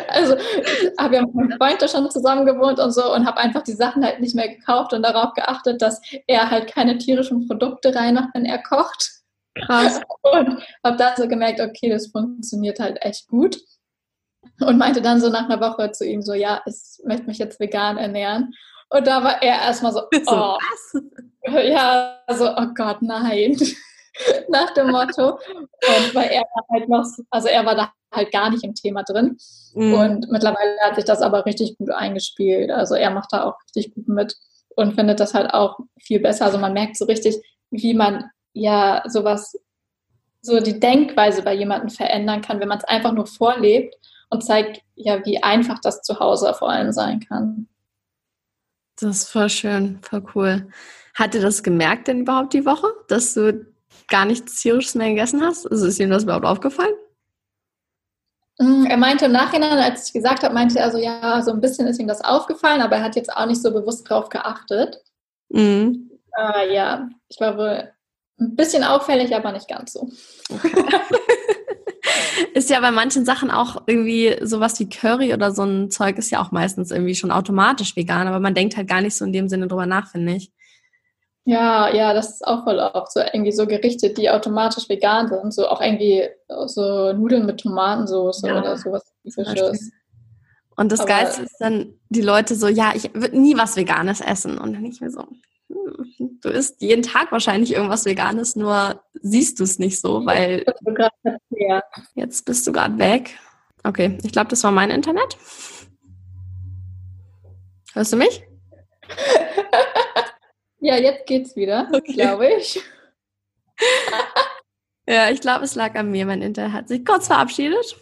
[0.09, 3.37] Also ich habe ja mit meinem Freund da schon zusammen gewohnt und so und habe
[3.37, 7.47] einfach die Sachen halt nicht mehr gekauft und darauf geachtet, dass er halt keine tierischen
[7.47, 9.21] Produkte reinmacht, wenn er kocht.
[9.55, 10.01] Krass.
[10.23, 13.61] Und habe dann so gemerkt, okay, das funktioniert halt echt gut.
[14.59, 16.75] Und meinte dann so nach einer Woche zu ihm so, ja, ich
[17.05, 18.53] möchte mich jetzt vegan ernähren.
[18.89, 21.03] Und da war er erstmal so, oh, was?
[21.65, 23.57] ja, so, oh Gott, nein.
[24.49, 25.33] nach dem Motto.
[25.33, 29.37] Und weil er halt noch, also er war da halt gar nicht im Thema drin.
[29.73, 29.93] Mhm.
[29.93, 32.69] Und mittlerweile hat sich das aber richtig gut eingespielt.
[32.71, 34.35] Also er macht da auch richtig gut mit
[34.75, 36.45] und findet das halt auch viel besser.
[36.45, 37.37] Also man merkt so richtig,
[37.71, 39.57] wie man ja sowas,
[40.41, 43.95] so die Denkweise bei jemandem verändern kann, wenn man es einfach nur vorlebt
[44.31, 47.67] und zeigt, ja, wie einfach das zu Hause vor allem sein kann.
[48.99, 50.69] Das ist voll schön, voll cool.
[51.15, 53.65] Hat dir das gemerkt denn überhaupt die Woche, dass du
[54.07, 55.69] gar nichts Tierisches mehr gegessen hast?
[55.69, 56.93] Also ist ihm das überhaupt aufgefallen?
[58.59, 61.61] Mm, er meinte im Nachhinein, als ich gesagt habe, meinte er so, ja, so ein
[61.61, 65.01] bisschen ist ihm das aufgefallen, aber er hat jetzt auch nicht so bewusst drauf geachtet.
[65.49, 66.09] Mhm.
[66.37, 67.91] Äh, ja, ich war wohl
[68.39, 70.09] ein bisschen auffällig, aber nicht ganz so.
[70.49, 70.71] Okay.
[72.53, 76.29] ist ja bei manchen Sachen auch irgendwie sowas wie Curry oder so ein Zeug ist
[76.31, 79.33] ja auch meistens irgendwie schon automatisch vegan, aber man denkt halt gar nicht so in
[79.33, 80.51] dem Sinne drüber nach, finde ich.
[81.43, 85.53] Ja, ja, das ist auch voll oft so irgendwie so Gerichte, die automatisch vegan sind,
[85.53, 86.29] so auch irgendwie
[86.67, 89.91] so Nudeln mit Tomatensauce ja, oder sowas typisches.
[90.77, 94.57] Und das Geilste ist dann, die Leute so, ja, ich würde nie was Veganes essen.
[94.57, 95.25] Und dann ich mir so,
[96.19, 100.65] du isst jeden Tag wahrscheinlich irgendwas Veganes, nur siehst du es nicht so, weil
[102.15, 103.37] jetzt bist du gerade weg.
[103.83, 105.37] Okay, ich glaube, das war mein Internet.
[107.93, 108.43] Hörst du mich?
[110.83, 112.13] Ja, jetzt geht's wieder, okay.
[112.13, 112.81] glaube ich.
[115.07, 116.25] Ja, ich glaube, es lag an mir.
[116.25, 117.97] Mein Internet hat sich kurz verabschiedet.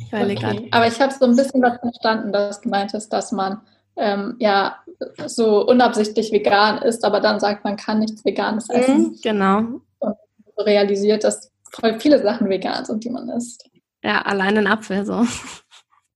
[0.00, 0.68] Ich okay.
[0.70, 3.60] Aber ich habe so ein bisschen was verstanden, dass du meintest, dass man
[3.96, 4.78] ähm, ja
[5.26, 8.98] so unabsichtlich vegan ist, aber dann sagt, man kann nichts Veganes mhm, essen.
[8.98, 9.58] Mhm, genau.
[9.98, 10.16] Und
[10.58, 13.68] realisiert, dass voll viele Sachen vegan sind, die man isst.
[14.02, 15.26] Ja, allein ein Apfel so.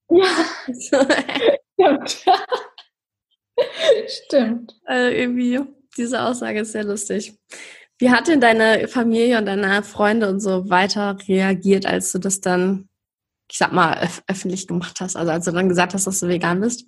[1.78, 2.06] Ja.
[2.06, 2.24] Stimmt.
[4.08, 4.76] Stimmt.
[4.84, 5.60] Also irgendwie,
[5.96, 7.36] diese Aussage ist sehr lustig.
[7.98, 12.40] Wie hat denn deine Familie und deine Freunde und so weiter reagiert, als du das
[12.40, 12.88] dann,
[13.50, 15.16] ich sag mal, öf öffentlich gemacht hast?
[15.16, 16.86] Also als du dann gesagt hast, dass du vegan bist?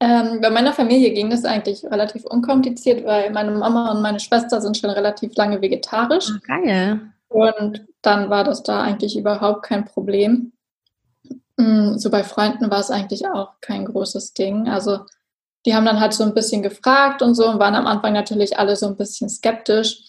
[0.00, 4.60] Ähm, bei meiner Familie ging das eigentlich relativ unkompliziert, weil meine Mama und meine Schwester
[4.60, 6.30] sind schon relativ lange vegetarisch.
[6.34, 7.00] Oh, geil.
[7.28, 10.52] Und dann war das da eigentlich überhaupt kein Problem.
[11.56, 14.68] Mm, so bei Freunden war es eigentlich auch kein großes Ding.
[14.68, 15.00] Also
[15.66, 18.58] die haben dann halt so ein bisschen gefragt und so und waren am Anfang natürlich
[18.58, 20.00] alle so ein bisschen skeptisch,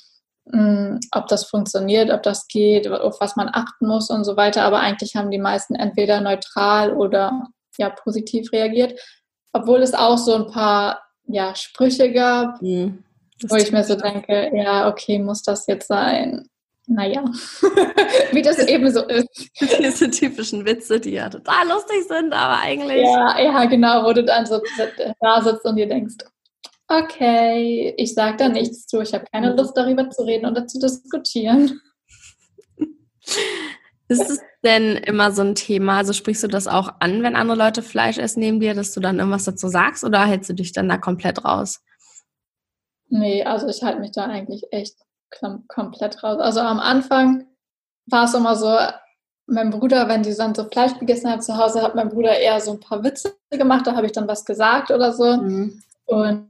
[0.45, 4.63] mm, ob das funktioniert, ob das geht, auf was man achten muss und so weiter.
[4.63, 7.47] Aber eigentlich haben die meisten entweder neutral oder
[7.79, 8.99] ja positiv reagiert,
[9.53, 13.03] obwohl es auch so ein paar ja Sprüche gab, mhm,
[13.47, 16.49] wo ich mir so denke, ja okay, muss das jetzt sein?
[16.89, 17.23] naja,
[18.31, 19.27] wie das eben so ist.
[19.79, 23.03] Diese typischen Witze, die ja total lustig sind, aber eigentlich.
[23.03, 24.59] Ja, ja, genau, wo du dann so
[25.21, 26.15] da sitzt und dir denkst,
[26.87, 30.79] okay, ich sage da nichts zu, ich habe keine Lust darüber zu reden oder zu
[30.79, 31.79] diskutieren.
[34.09, 35.97] Ist es denn immer so ein Thema?
[35.97, 38.99] Also sprichst du das auch an, wenn andere Leute Fleisch essen neben dir, dass du
[38.99, 41.81] dann irgendwas dazu sagst oder hältst du dich dann da komplett raus?
[43.07, 44.97] Nee, also ich halte mich da eigentlich echt
[45.67, 46.39] komplett raus.
[46.39, 47.45] Also am Anfang
[48.07, 48.75] war es immer so,
[49.45, 52.59] mein Bruder, wenn die dann so Fleisch gegessen hat zu Hause, hat mein Bruder eher
[52.61, 55.37] so ein paar Witze gemacht, da habe ich dann was gesagt oder so.
[55.37, 55.81] Mhm.
[56.05, 56.49] Und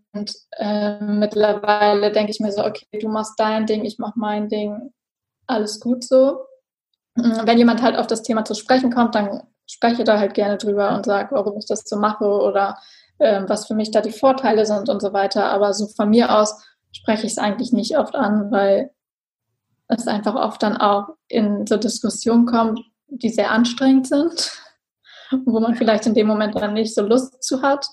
[0.58, 4.94] äh, mittlerweile denke ich mir so, okay, du machst dein Ding, ich mache mein Ding,
[5.48, 6.46] alles gut so.
[7.22, 10.34] Mm, wenn jemand halt auf das Thema zu sprechen kommt, dann spreche ich da halt
[10.34, 12.78] gerne drüber und sage, warum ich das so mache oder
[13.20, 15.46] äh, was für mich da die Vorteile sind und so weiter.
[15.52, 18.92] Aber so von mir aus spreche ich es eigentlich nicht oft an, weil
[19.88, 24.52] es einfach oft dann auch in so Diskussionen kommt, die sehr anstrengend sind,
[25.46, 27.88] wo man vielleicht in dem Moment dann nicht so Lust zu hat.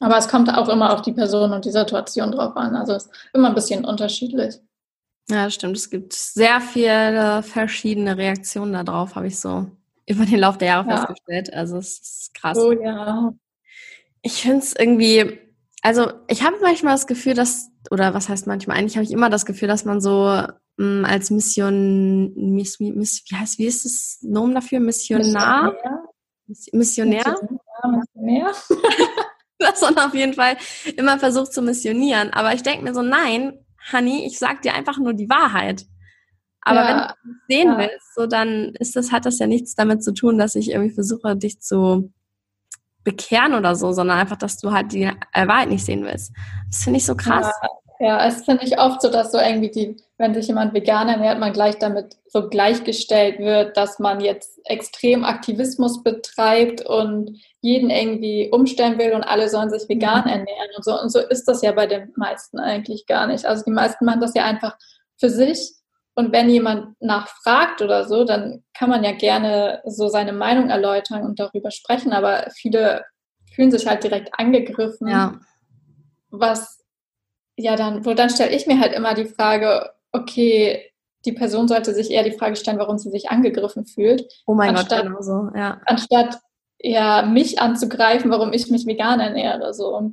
[0.00, 2.76] Aber es kommt auch immer auf die Person und die Situation drauf an.
[2.76, 4.60] Also es ist immer ein bisschen unterschiedlich.
[5.28, 5.76] Ja, stimmt.
[5.76, 9.66] Es gibt sehr viele verschiedene Reaktionen darauf, habe ich so
[10.06, 10.96] über den Lauf der Jahre ja.
[10.98, 11.52] festgestellt.
[11.52, 12.58] Also es ist krass.
[12.58, 13.32] Oh ja.
[14.22, 15.40] Ich finde es irgendwie
[15.86, 19.30] also ich habe manchmal das Gefühl, dass, oder was heißt manchmal, eigentlich habe ich immer
[19.30, 20.42] das Gefühl, dass man so
[20.78, 24.80] mh, mm, als Mission, miss, miss, wie heißt, wie ist das Nomen dafür?
[24.80, 25.76] Missionar?
[26.48, 27.24] Missionär?
[27.24, 27.38] Missionär?
[27.84, 28.52] Missionär.
[29.60, 30.56] dass man auf jeden Fall
[30.96, 32.32] immer versucht zu missionieren.
[32.32, 35.86] Aber ich denke mir so, nein, Honey, ich sag dir einfach nur die Wahrheit.
[36.60, 37.78] Aber ja, wenn du sehen ja.
[37.78, 40.94] willst, so dann ist das, hat das ja nichts damit zu tun, dass ich irgendwie
[40.94, 42.12] versuche, dich zu
[43.04, 46.32] bekehren oder so, sondern einfach, dass du halt die Wahrheit nicht sehen willst.
[46.68, 47.46] Das finde ich so krass.
[47.62, 47.68] Ja,
[48.00, 51.38] ja es finde ich oft so, dass so irgendwie die, wenn sich jemand vegan ernährt,
[51.38, 58.50] man gleich damit so gleichgestellt wird, dass man jetzt extrem Aktivismus betreibt und jeden irgendwie
[58.50, 60.30] umstellen will und alle sollen sich vegan mhm.
[60.30, 61.00] ernähren und so.
[61.00, 63.44] Und so ist das ja bei den meisten eigentlich gar nicht.
[63.44, 64.76] Also die meisten machen das ja einfach
[65.18, 65.76] für sich
[66.18, 71.22] und wenn jemand nachfragt oder so, dann kann man ja gerne so seine Meinung erläutern
[71.24, 73.04] und darüber sprechen, aber viele
[73.54, 75.08] fühlen sich halt direkt angegriffen.
[75.08, 75.38] Ja.
[76.30, 76.82] Was,
[77.56, 80.92] ja, dann, wo dann stelle ich mir halt immer die Frage, okay,
[81.24, 84.24] die Person sollte sich eher die Frage stellen, warum sie sich angegriffen fühlt.
[84.46, 85.80] Oh mein anstatt, Gott, genau so, ja.
[85.86, 86.38] Anstatt
[86.78, 89.74] ja, mich anzugreifen, warum ich mich vegan ernähre.
[89.74, 90.12] So.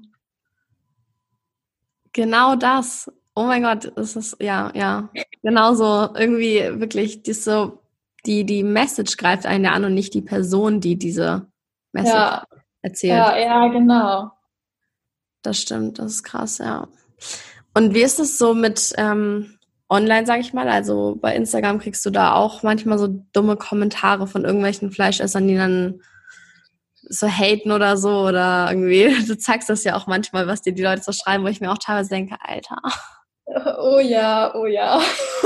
[2.14, 3.12] Genau das.
[3.36, 5.10] Oh mein Gott, ist das, ja, ja.
[5.42, 7.80] Genau so, irgendwie wirklich, die, so,
[8.26, 11.48] die, die Message greift einen an und nicht die Person, die diese
[11.92, 12.48] Message ja.
[12.82, 13.18] erzählt.
[13.18, 14.32] Ja, ja, genau.
[15.42, 16.88] Das stimmt, das ist krass, ja.
[17.74, 19.58] Und wie ist es so mit ähm,
[19.90, 20.70] online, sag ich mal?
[20.70, 25.56] Also bei Instagram kriegst du da auch manchmal so dumme Kommentare von irgendwelchen Fleischessern, die
[25.56, 26.02] dann
[27.10, 30.84] so haten oder so oder irgendwie, du zeigst das ja auch manchmal, was dir die
[30.84, 32.78] Leute so schreiben, wo ich mir auch teilweise denke, Alter.
[33.78, 35.02] Oh ja, oh ja.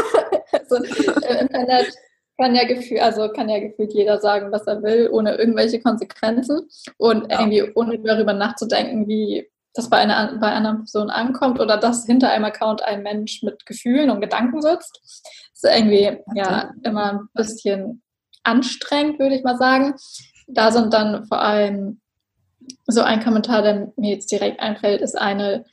[0.52, 1.92] also, Im Internet
[2.40, 6.70] kann ja gefühlt, also kann ja gefühlt jeder sagen, was er will, ohne irgendwelche Konsequenzen
[6.98, 12.06] und irgendwie ohne darüber nachzudenken, wie das bei einer bei einer Person ankommt oder dass
[12.06, 15.00] hinter einem Account ein Mensch mit Gefühlen und Gedanken sitzt.
[15.04, 18.02] Das ist irgendwie ja immer ein bisschen
[18.44, 19.96] anstrengend, würde ich mal sagen.
[20.48, 22.00] Da sind dann vor allem
[22.88, 25.66] so ein Kommentar, der mir jetzt direkt einfällt, ist eine,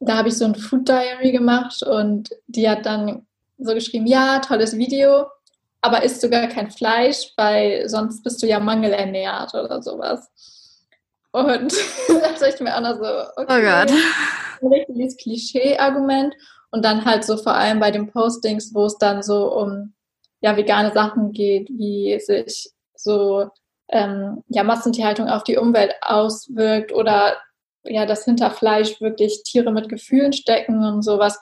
[0.00, 3.26] da habe ich so ein Food Diary gemacht und die hat dann
[3.58, 5.26] so geschrieben, ja, tolles Video,
[5.80, 10.30] aber isst sogar kein Fleisch, weil sonst bist du ja mangelernährt oder sowas.
[11.36, 11.74] Und
[12.08, 13.90] da dachte ich mir auch noch so, okay, oh Gott.
[14.62, 16.34] ein richtiges Klischee-Argument.
[16.70, 19.92] Und dann halt so vor allem bei den Postings, wo es dann so um
[20.40, 23.50] ja, vegane Sachen geht, wie sich so
[23.88, 27.36] ähm, ja, Massentierhaltung auf die Umwelt auswirkt oder
[27.84, 31.38] ja, dass hinter Fleisch wirklich Tiere mit Gefühlen stecken und sowas,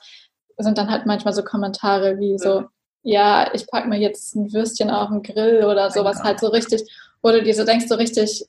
[0.58, 2.64] sind dann halt manchmal so Kommentare wie so,
[3.02, 6.82] ja, ich packe mir jetzt ein Würstchen auf den Grill oder sowas halt so richtig,
[7.22, 8.44] oder du dir so denkst so richtig,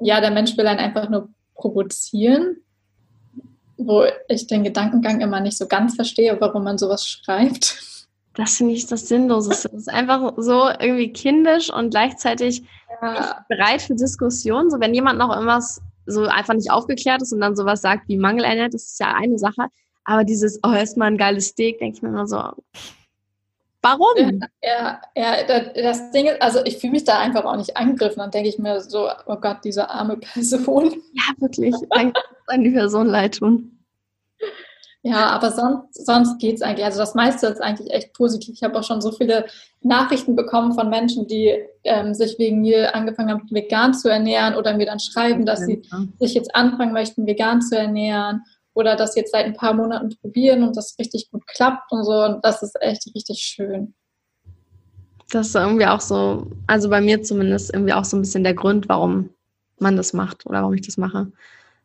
[0.00, 2.56] ja, der Mensch will einen einfach nur provozieren,
[3.76, 7.82] wo ich den Gedankengang immer nicht so ganz verstehe, warum man sowas schreibt.
[8.34, 9.70] Das finde ich das Sinnloseste.
[9.70, 12.62] Das ist einfach so irgendwie kindisch und gleichzeitig
[13.00, 13.44] ja.
[13.48, 14.70] bereit für Diskussionen.
[14.70, 18.18] So, wenn jemand noch irgendwas so einfach nicht aufgeklärt ist und dann sowas sagt wie
[18.18, 19.68] Mangelernährt, das ist ja eine Sache.
[20.04, 22.42] Aber dieses, oh, erstmal ein geiles Steak, denke ich mir immer so,
[23.82, 24.40] warum?
[24.62, 25.42] Ja, ja,
[25.74, 28.18] das Ding ist, also ich fühle mich da einfach auch nicht angegriffen.
[28.18, 31.02] Dann denke ich mir so, oh Gott, diese arme Person.
[31.12, 31.74] Ja, wirklich.
[31.90, 33.76] Kann die Person leid tun.
[35.02, 36.84] Ja, aber sonst, sonst geht es eigentlich.
[36.84, 38.56] Also das meiste ist eigentlich echt positiv.
[38.56, 39.46] Ich habe auch schon so viele
[39.80, 44.76] Nachrichten bekommen von Menschen, die ähm, sich wegen mir angefangen haben, vegan zu ernähren oder
[44.76, 45.82] mir dann schreiben, dass sie
[46.18, 48.42] sich jetzt anfangen möchten, vegan zu ernähren
[48.76, 52.12] oder das jetzt seit ein paar Monaten probieren und das richtig gut klappt und so.
[52.12, 53.94] Und das ist echt richtig schön.
[55.30, 58.54] Das ist irgendwie auch so, also bei mir zumindest irgendwie auch so ein bisschen der
[58.54, 59.30] Grund, warum
[59.78, 61.32] man das macht oder warum ich das mache.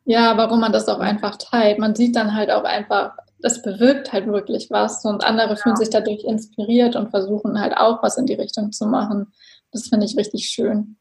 [0.03, 1.79] Ja, warum man das auch einfach teilt.
[1.79, 5.89] Man sieht dann halt auch einfach, das bewirkt halt wirklich was und andere fühlen sich
[5.89, 9.31] dadurch inspiriert und versuchen halt auch was in die Richtung zu machen.
[9.71, 10.97] Das finde ich richtig schön.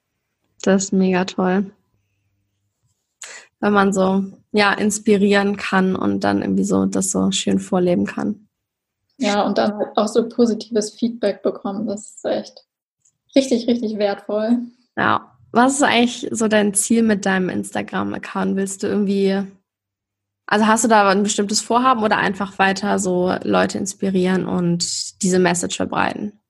[0.63, 1.73] Das ist mega toll.
[3.61, 8.49] Wenn man so, ja, inspirieren kann und dann irgendwie so das so schön vorleben kann.
[9.19, 11.87] Ja, und dann halt auch so positives Feedback bekommen.
[11.87, 12.65] Das ist echt
[13.37, 14.59] richtig, richtig wertvoll.
[14.97, 18.57] Ja, was ist eigentlich so dein Ziel mit deinem Instagram-Account?
[18.57, 19.43] Willst du irgendwie,
[20.47, 25.39] also hast du da ein bestimmtes Vorhaben oder einfach weiter so Leute inspirieren und diese
[25.39, 26.41] Message verbreiten?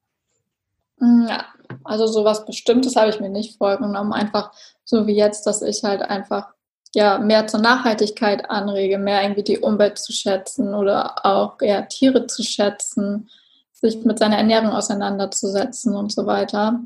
[0.99, 1.45] Mm, ja,
[1.83, 4.13] also sowas Bestimmtes habe ich mir nicht vorgenommen.
[4.13, 4.53] Einfach
[4.85, 6.53] so wie jetzt, dass ich halt einfach
[6.95, 12.27] ja mehr zur Nachhaltigkeit anrege, mehr irgendwie die Umwelt zu schätzen oder auch ja, Tiere
[12.27, 13.29] zu schätzen,
[13.73, 16.81] sich mit seiner Ernährung auseinanderzusetzen und so weiter.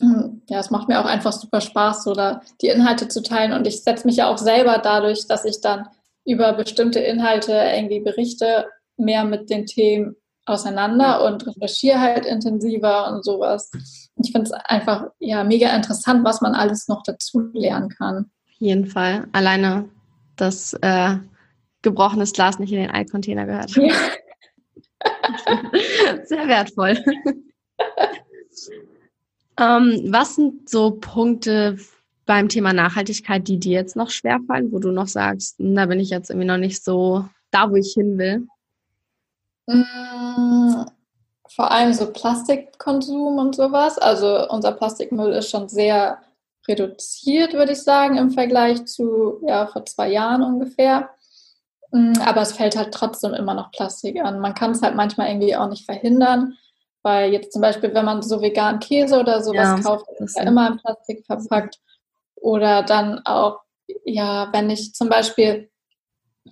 [0.00, 3.52] Hm, ja, es macht mir auch einfach super Spaß, so da die Inhalte zu teilen.
[3.52, 5.88] Und ich setze mich ja auch selber dadurch, dass ich dann
[6.24, 8.66] über bestimmte Inhalte irgendwie berichte,
[8.96, 13.70] mehr mit den Themen auseinander und recherchiere halt intensiver und sowas.
[14.14, 18.30] Und ich finde es einfach ja mega interessant, was man alles noch dazu lernen kann.
[18.62, 19.26] Jeden Fall.
[19.32, 19.88] Alleine
[20.36, 21.16] dass äh,
[21.82, 23.70] gebrochenes Glas nicht in den Altcontainer gehört.
[23.76, 23.92] Ja.
[26.24, 26.96] Sehr wertvoll.
[29.60, 31.76] Ähm, was sind so Punkte
[32.24, 36.00] beim Thema Nachhaltigkeit, die dir jetzt noch schwerfallen, wo du noch sagst, hm, da bin
[36.00, 38.46] ich jetzt irgendwie noch nicht so da, wo ich hin will?
[39.66, 40.86] Mm,
[41.46, 43.98] vor allem so Plastikkonsum und sowas.
[43.98, 46.18] Also unser Plastikmüll ist schon sehr
[46.68, 51.10] reduziert, würde ich sagen, im Vergleich zu ja, vor zwei Jahren ungefähr.
[51.90, 54.40] Mm, aber es fällt halt trotzdem immer noch Plastik an.
[54.40, 56.54] Man kann es halt manchmal irgendwie auch nicht verhindern.
[57.02, 60.44] Weil jetzt zum Beispiel, wenn man so veganen Käse oder sowas ja, kauft, ist ja
[60.44, 61.78] immer in Plastik verpackt.
[62.36, 63.60] Oder dann auch,
[64.04, 65.68] ja, wenn ich zum Beispiel,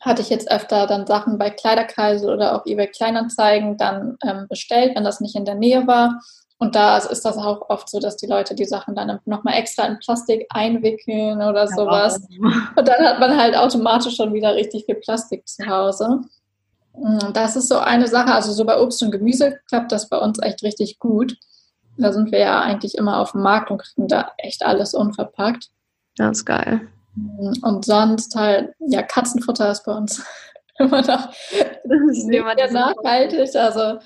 [0.01, 4.96] hatte ich jetzt öfter dann Sachen bei Kleiderkreisel oder auch eBay Kleinanzeigen dann ähm, bestellt,
[4.96, 6.20] wenn das nicht in der Nähe war.
[6.62, 9.87] Und da ist das auch oft so, dass die Leute die Sachen dann nochmal extra
[9.87, 12.20] in Plastik einwickeln oder ja, sowas.
[12.77, 16.20] Und dann hat man halt automatisch schon wieder richtig viel Plastik zu Hause.
[16.94, 18.35] Mm, das ist so eine Sache.
[18.35, 21.38] Also so bei Obst und Gemüse klappt das bei uns echt richtig gut.
[21.96, 25.70] Da sind wir ja eigentlich immer auf dem Markt und kriegen da echt alles unverpackt.
[26.18, 26.83] Ganz geil.
[27.14, 30.23] Mm, und sonst halt, ja, Katzenfutter ist bei uns
[30.81, 31.33] immer noch
[32.11, 33.55] sehr nachhaltig.
[33.55, 33.99] Also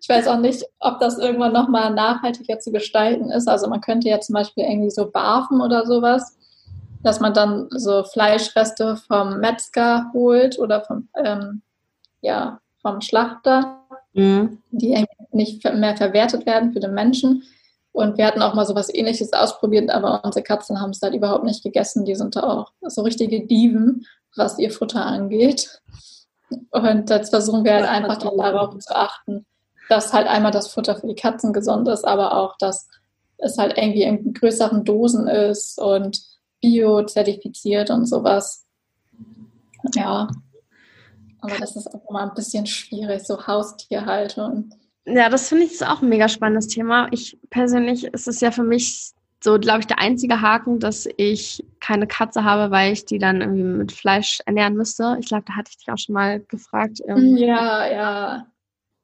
[0.00, 3.48] ich weiß auch nicht, ob das irgendwann nochmal nachhaltiger zu gestalten ist.
[3.48, 6.36] Also man könnte ja zum Beispiel irgendwie so barfen oder sowas,
[7.02, 11.62] dass man dann so Fleischreste vom Metzger holt oder vom ähm,
[12.20, 13.80] ja, vom Schlachter,
[14.12, 14.58] mhm.
[14.70, 17.42] die nicht mehr verwertet werden für den Menschen.
[17.92, 21.14] Und wir hatten auch mal so was ähnliches ausprobiert, aber unsere Katzen haben es halt
[21.14, 22.04] überhaupt nicht gegessen.
[22.04, 25.80] Die sind da auch so richtige Diven, was ihr Futter angeht.
[26.70, 29.46] Und jetzt versuchen wir halt einfach darauf zu achten,
[29.88, 32.88] dass halt einmal das Futter für die Katzen gesund ist, aber auch, dass
[33.38, 36.20] es halt irgendwie in größeren Dosen ist und
[36.60, 38.66] bio-zertifiziert und sowas.
[39.94, 40.28] Ja,
[41.40, 44.74] aber das ist auch immer ein bisschen schwierig, so Haustierhaltung.
[45.06, 47.08] Ja, das finde ich ist auch ein mega spannendes Thema.
[47.10, 51.64] Ich persönlich ist es ja für mich so, glaube ich, der einzige Haken, dass ich
[51.80, 55.16] keine Katze habe, weil ich die dann irgendwie mit Fleisch ernähren müsste.
[55.18, 57.00] Ich glaube, da hatte ich dich auch schon mal gefragt.
[57.06, 58.46] Ähm, ja, ja.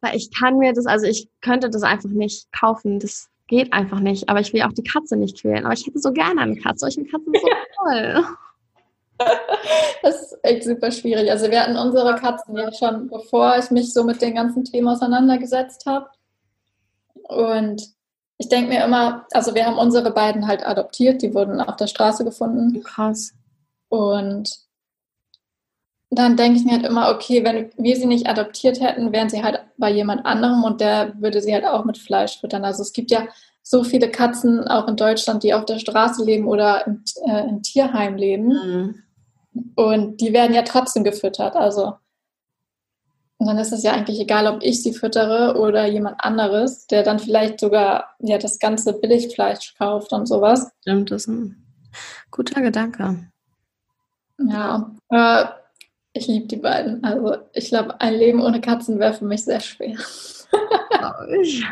[0.03, 2.99] Weil ich kann mir das, also ich könnte das einfach nicht kaufen.
[2.99, 4.29] Das geht einfach nicht.
[4.29, 5.65] Aber ich will auch die Katze nicht quälen.
[5.65, 6.89] Aber ich hätte so gerne eine Katze.
[6.89, 7.49] Ich finde Katzen so
[7.85, 8.25] toll.
[10.03, 11.31] Das ist echt super schwierig.
[11.31, 14.89] Also wir hatten unsere Katzen ja schon, bevor ich mich so mit den ganzen Themen
[14.89, 16.11] auseinandergesetzt habe.
[17.23, 17.96] Und
[18.39, 21.87] ich denke mir immer, also wir haben unsere beiden halt adoptiert, die wurden auf der
[21.87, 22.83] Straße gefunden.
[22.83, 23.33] Krass.
[23.89, 24.67] Und
[26.11, 29.43] dann denke ich mir halt immer, okay, wenn wir sie nicht adoptiert hätten, wären sie
[29.43, 32.65] halt bei jemand anderem und der würde sie halt auch mit Fleisch füttern.
[32.65, 33.27] Also es gibt ja
[33.63, 37.63] so viele Katzen auch in Deutschland, die auf der Straße leben oder im, äh, im
[37.63, 38.49] Tierheim leben.
[38.49, 39.03] Mhm.
[39.75, 41.57] Und die werden ja trotzdem gefüttert.
[41.57, 41.95] Also
[43.39, 47.03] und dann ist es ja eigentlich egal, ob ich sie füttere oder jemand anderes, der
[47.03, 50.71] dann vielleicht sogar ja das ganze Billigfleisch kauft und sowas.
[50.81, 51.67] Stimmt, das ist ein
[52.31, 53.31] guter Gedanke.
[54.39, 55.45] Ja, äh,
[56.15, 57.05] ich liebe die beiden.
[57.05, 59.99] Also ich glaube, ein Leben ohne Katzen wäre für mich sehr schwer.
[61.43, 61.65] ich.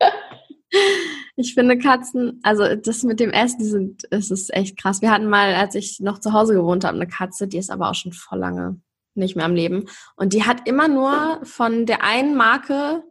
[1.36, 5.00] ich finde Katzen, also das mit dem Essen, die sind, es ist echt krass.
[5.00, 7.88] Wir hatten mal, als ich noch zu Hause gewohnt habe, eine Katze, die ist aber
[7.88, 8.78] auch schon voll lange
[9.18, 9.86] nicht mehr am Leben.
[10.16, 13.02] Und die hat immer nur von der einen Marke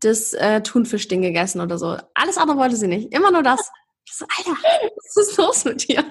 [0.00, 1.96] das äh, Thunfischding gegessen oder so.
[2.14, 3.12] Alles andere wollte sie nicht.
[3.14, 3.70] Immer nur das.
[4.10, 4.58] So, Alter,
[4.96, 6.04] was ist los mit dir?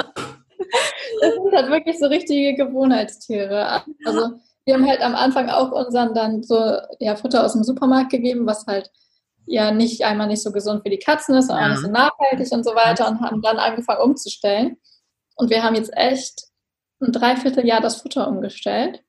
[1.22, 3.84] Das sind halt wirklich so richtige Gewohnheitstiere.
[4.06, 4.32] Also
[4.66, 8.46] wir haben halt am Anfang auch unseren dann so ja, Futter aus dem Supermarkt gegeben,
[8.46, 8.90] was halt
[9.46, 11.70] ja nicht einmal nicht so gesund für die Katzen ist, sondern ja.
[11.72, 14.78] nicht so nachhaltig und so weiter und haben dann angefangen umzustellen.
[15.36, 16.44] Und wir haben jetzt echt
[17.02, 19.04] ein Dreivierteljahr das Futter umgestellt.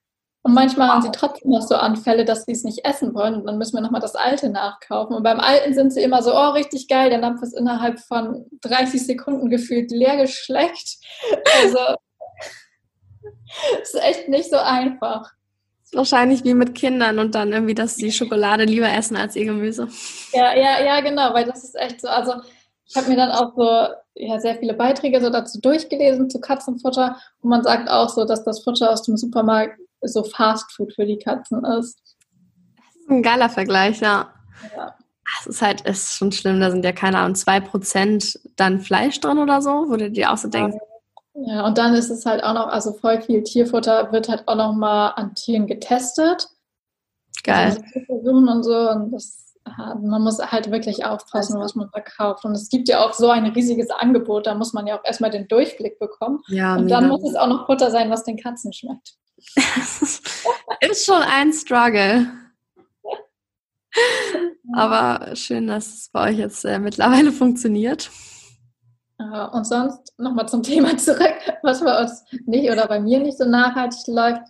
[0.44, 3.46] Und manchmal haben sie trotzdem noch so Anfälle, dass sie es nicht essen wollen und
[3.46, 5.14] dann müssen wir nochmal das alte nachkaufen.
[5.14, 8.46] Und beim alten sind sie immer so, oh, richtig geil, der Napf ist innerhalb von
[8.62, 10.96] 30 Sekunden gefühlt leer geschleckt.
[11.62, 11.78] Also,
[13.82, 15.30] es ist echt nicht so einfach.
[15.92, 19.88] Wahrscheinlich wie mit Kindern und dann irgendwie, dass sie Schokolade lieber essen als ihr Gemüse.
[20.32, 22.08] Ja, ja, ja, genau, weil das ist echt so.
[22.08, 22.34] Also,
[22.86, 27.16] ich habe mir dann auch so ja, sehr viele Beiträge so dazu durchgelesen zu Katzenfutter
[27.42, 31.06] und man sagt auch so, dass das Futter aus dem Supermarkt so Fast Food für
[31.06, 32.00] die Katzen ist.
[32.76, 34.32] Das ist ein geiler Vergleich, ja.
[34.76, 34.94] ja.
[35.40, 39.20] Es ist halt, ist schon schlimm, da sind ja keine Ahnung, zwei Prozent dann Fleisch
[39.20, 40.76] drin oder so, wo du dir auch so denkst.
[41.34, 44.56] Ja, und dann ist es halt auch noch, also voll viel Tierfutter wird halt auch
[44.56, 46.48] noch mal an Tieren getestet.
[47.42, 47.66] Geil.
[47.66, 49.54] Also Versuchen und so und das,
[50.02, 52.44] man muss halt wirklich aufpassen, was man verkauft.
[52.44, 55.30] Und es gibt ja auch so ein riesiges Angebot, da muss man ja auch erstmal
[55.30, 56.40] den Durchblick bekommen.
[56.48, 59.14] Ja, und dann muss es auch noch Futter sein, was den Katzen schmeckt.
[60.80, 62.28] ist schon ein Struggle.
[64.74, 68.10] Aber schön, dass es bei euch jetzt äh, mittlerweile funktioniert.
[69.52, 73.44] Und sonst nochmal zum Thema zurück, was bei uns nicht oder bei mir nicht so
[73.44, 74.42] nachhaltig läuft.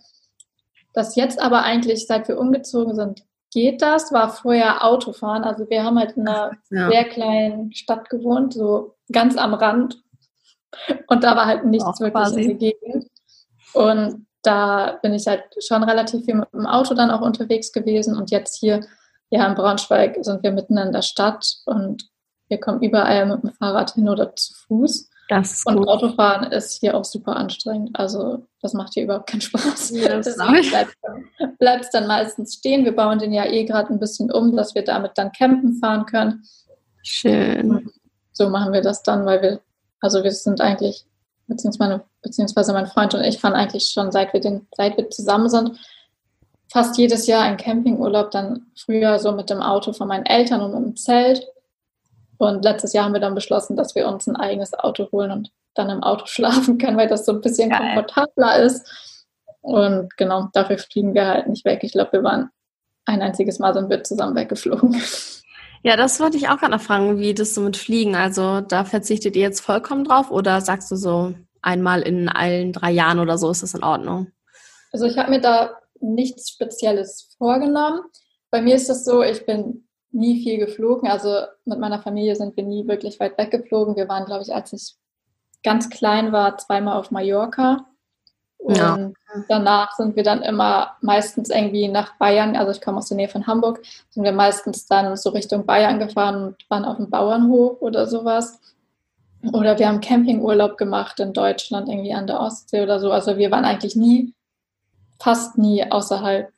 [0.93, 5.43] Das jetzt aber eigentlich, seit wir umgezogen sind, geht das, war vorher Autofahren.
[5.43, 6.89] Also wir haben halt in einer ja.
[6.89, 10.01] sehr kleinen Stadt gewohnt, so ganz am Rand.
[11.07, 12.41] Und da war halt nichts Auch wirklich quasi.
[12.41, 13.07] in der Gegend.
[13.73, 18.15] Und da bin ich halt schon relativ viel mit dem Auto dann auch unterwegs gewesen.
[18.15, 18.81] Und jetzt hier,
[19.29, 22.09] ja, in Braunschweig sind wir mitten in der Stadt und
[22.49, 25.09] wir kommen überall mit dem Fahrrad hin oder zu Fuß.
[25.29, 25.87] Das ist und gut.
[25.87, 27.91] Autofahren ist hier auch super anstrengend.
[27.93, 29.91] Also das macht hier überhaupt keinen Spaß.
[29.91, 30.19] Ja,
[31.59, 32.83] bleibt es dann meistens stehen.
[32.83, 36.05] Wir bauen den ja eh gerade ein bisschen um, dass wir damit dann campen fahren
[36.05, 36.43] können.
[37.03, 37.71] Schön.
[37.71, 37.91] Und
[38.33, 39.59] so machen wir das dann, weil wir,
[40.01, 41.05] also wir sind eigentlich
[41.47, 45.49] beziehungsweise, beziehungsweise mein Freund und ich fahren eigentlich schon seit wir, den, seit wir zusammen
[45.49, 45.79] sind,
[46.71, 50.73] fast jedes Jahr einen Campingurlaub, dann früher so mit dem Auto von meinen Eltern und
[50.73, 51.47] mit dem Zelt.
[52.37, 55.51] Und letztes Jahr haben wir dann beschlossen, dass wir uns ein eigenes Auto holen und
[55.75, 57.79] dann im Auto schlafen können, weil das so ein bisschen Geil.
[57.79, 58.89] komfortabler ist.
[59.61, 61.83] Und genau, dafür fliegen wir halt nicht weg.
[61.83, 62.49] Ich glaube, wir waren
[63.05, 65.01] ein einziges Mal sind wir zusammen weggeflogen.
[65.83, 68.15] Ja, das wollte ich auch gerade noch fragen, wie das so mit Fliegen.
[68.15, 72.91] Also da verzichtet ihr jetzt vollkommen drauf oder sagst du so einmal in allen drei
[72.91, 74.31] Jahren oder so ist das in Ordnung?
[74.93, 78.01] Also ich habe mir da nichts Spezielles vorgenommen.
[78.49, 81.09] Bei mir ist das so, ich bin nie viel geflogen.
[81.09, 83.97] Also mit meiner Familie sind wir nie wirklich weit weggeflogen.
[83.97, 84.95] Wir waren, glaube ich, als ich
[85.63, 87.87] ganz klein war, zweimal auf Mallorca.
[88.63, 89.11] Und ja.
[89.49, 93.27] danach sind wir dann immer meistens irgendwie nach Bayern, also ich komme aus der Nähe
[93.27, 97.81] von Hamburg, sind wir meistens dann so Richtung Bayern gefahren und waren auf dem Bauernhof
[97.81, 98.61] oder sowas.
[99.51, 103.11] Oder wir haben Campingurlaub gemacht in Deutschland, irgendwie an der Ostsee oder so.
[103.11, 104.33] Also wir waren eigentlich nie,
[105.19, 106.49] fast nie außerhalb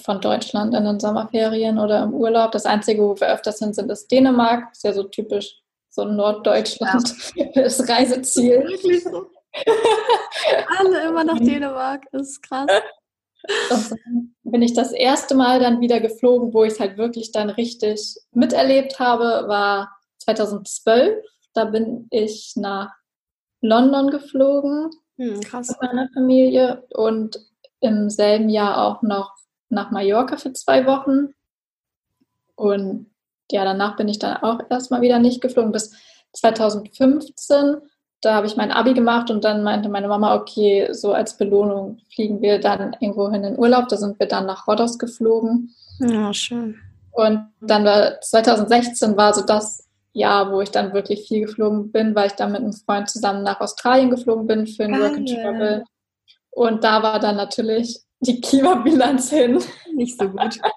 [0.00, 2.52] von Deutschland in den Sommerferien oder im Urlaub.
[2.52, 4.70] Das Einzige, wo wir öfters sind, sind ist Dänemark.
[4.70, 7.46] Ist ja so typisch so Norddeutschland ja.
[7.54, 8.60] das Reiseziel.
[8.60, 9.26] Wirklich so.
[10.78, 12.68] Alle immer nach Dänemark, das ist krass.
[13.70, 17.32] Und dann bin ich das erste Mal dann wieder geflogen, wo ich es halt wirklich
[17.32, 21.24] dann richtig miterlebt habe, war 2012.
[21.54, 22.92] Da bin ich nach
[23.60, 25.68] London geflogen hm, krass.
[25.68, 27.38] mit meiner Familie und
[27.80, 29.34] im selben Jahr auch noch
[29.68, 31.34] nach Mallorca für zwei Wochen.
[32.54, 33.10] Und
[33.50, 35.72] ja, danach bin ich dann auch erstmal wieder nicht geflogen.
[35.72, 35.92] Bis
[36.32, 37.82] 2015,
[38.22, 41.98] da habe ich mein Abi gemacht und dann meinte meine Mama, okay, so als Belohnung
[42.14, 43.88] fliegen wir dann irgendwo hin in Urlaub.
[43.88, 45.74] Da sind wir dann nach Rhodos geflogen.
[45.98, 46.76] Ja, schön.
[47.10, 52.14] Und dann war 2016 war so das Jahr, wo ich dann wirklich viel geflogen bin,
[52.14, 55.28] weil ich dann mit einem Freund zusammen nach Australien geflogen bin für ein Work and
[55.28, 55.84] Travel.
[56.50, 59.58] Und da war dann natürlich die Klimabilanz hin.
[59.94, 60.58] Nicht so gut.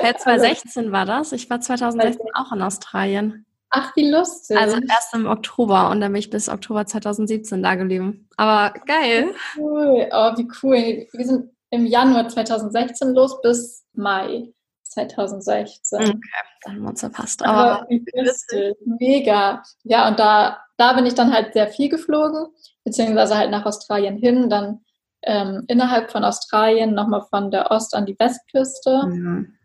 [0.00, 1.32] Ja, 2016 war das.
[1.32, 3.45] Ich war 2016 auch in Australien.
[3.70, 4.56] Ach, wie lustig.
[4.56, 8.28] Also erst im Oktober und dann bin ich bis Oktober 2017 da geblieben.
[8.36, 9.34] Aber geil.
[9.56, 10.08] Cool.
[10.12, 11.06] Oh, wie cool.
[11.12, 14.52] Wir sind im Januar 2016 los bis Mai
[14.84, 15.98] 2016.
[16.00, 16.20] Okay,
[16.62, 17.44] dann haben wir uns verpasst.
[17.44, 18.76] Aber, Aber wie lustig.
[18.84, 19.62] Mega.
[19.82, 22.46] Ja, und da, da bin ich dann halt sehr viel geflogen,
[22.84, 24.84] beziehungsweise halt nach Australien hin, dann
[25.22, 29.55] ähm, innerhalb von Australien nochmal von der Ost- an die Westküste mhm.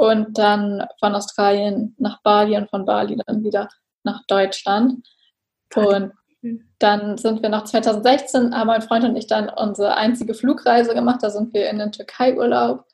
[0.00, 3.68] Und dann von Australien nach Bali und von Bali dann wieder
[4.02, 5.06] nach Deutschland.
[5.74, 6.12] Und
[6.78, 11.18] dann sind wir nach 2016, haben mein Freund und ich dann unsere einzige Flugreise gemacht.
[11.20, 12.86] Da sind wir in den Türkei-Urlaub.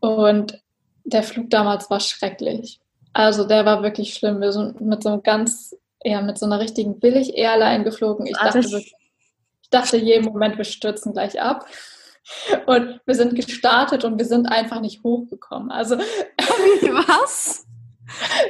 [0.00, 0.62] Und
[1.04, 2.80] der Flug damals war schrecklich.
[3.12, 4.40] Also der war wirklich schlimm.
[4.40, 8.24] Wir sind mit so einem ganz, ja, mit so einer richtigen Billig-Airline geflogen.
[8.24, 8.94] Ich dachte wirklich,
[9.60, 11.66] ich dachte jeden Moment, wir stürzen gleich ab.
[12.66, 15.70] Und wir sind gestartet und wir sind einfach nicht hochgekommen.
[15.70, 17.66] Also was?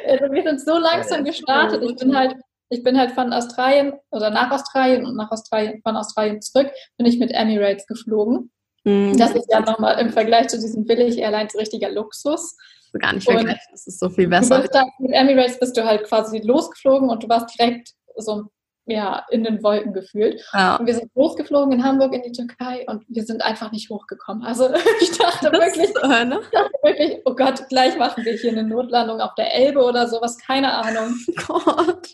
[0.06, 1.82] Also wir sind so langsam gestartet.
[1.82, 2.34] Ich bin halt,
[2.68, 7.06] ich bin halt von Australien oder nach Australien und nach Australien, von Australien zurück, bin
[7.06, 8.50] ich mit Emirates geflogen.
[8.84, 9.16] Mhm.
[9.16, 12.56] Das ist ja nochmal im Vergleich zu diesen Billig-Airlines richtiger Luxus.
[12.98, 14.64] Gar nicht vergleichen, das ist so viel besser.
[14.98, 18.46] mit Emirates bist du halt quasi losgeflogen und du warst direkt so
[18.86, 20.42] ja, in den Wolken gefühlt.
[20.52, 20.76] Ja.
[20.76, 24.44] Und wir sind losgeflogen in Hamburg in die Türkei und wir sind einfach nicht hochgekommen.
[24.44, 24.68] Also
[25.00, 26.40] ich dachte wirklich, so, ne?
[26.42, 30.06] ich dachte wirklich, oh Gott, gleich machen wir hier eine Notlandung auf der Elbe oder
[30.08, 31.14] sowas, keine Ahnung.
[31.48, 32.08] Oh Gott.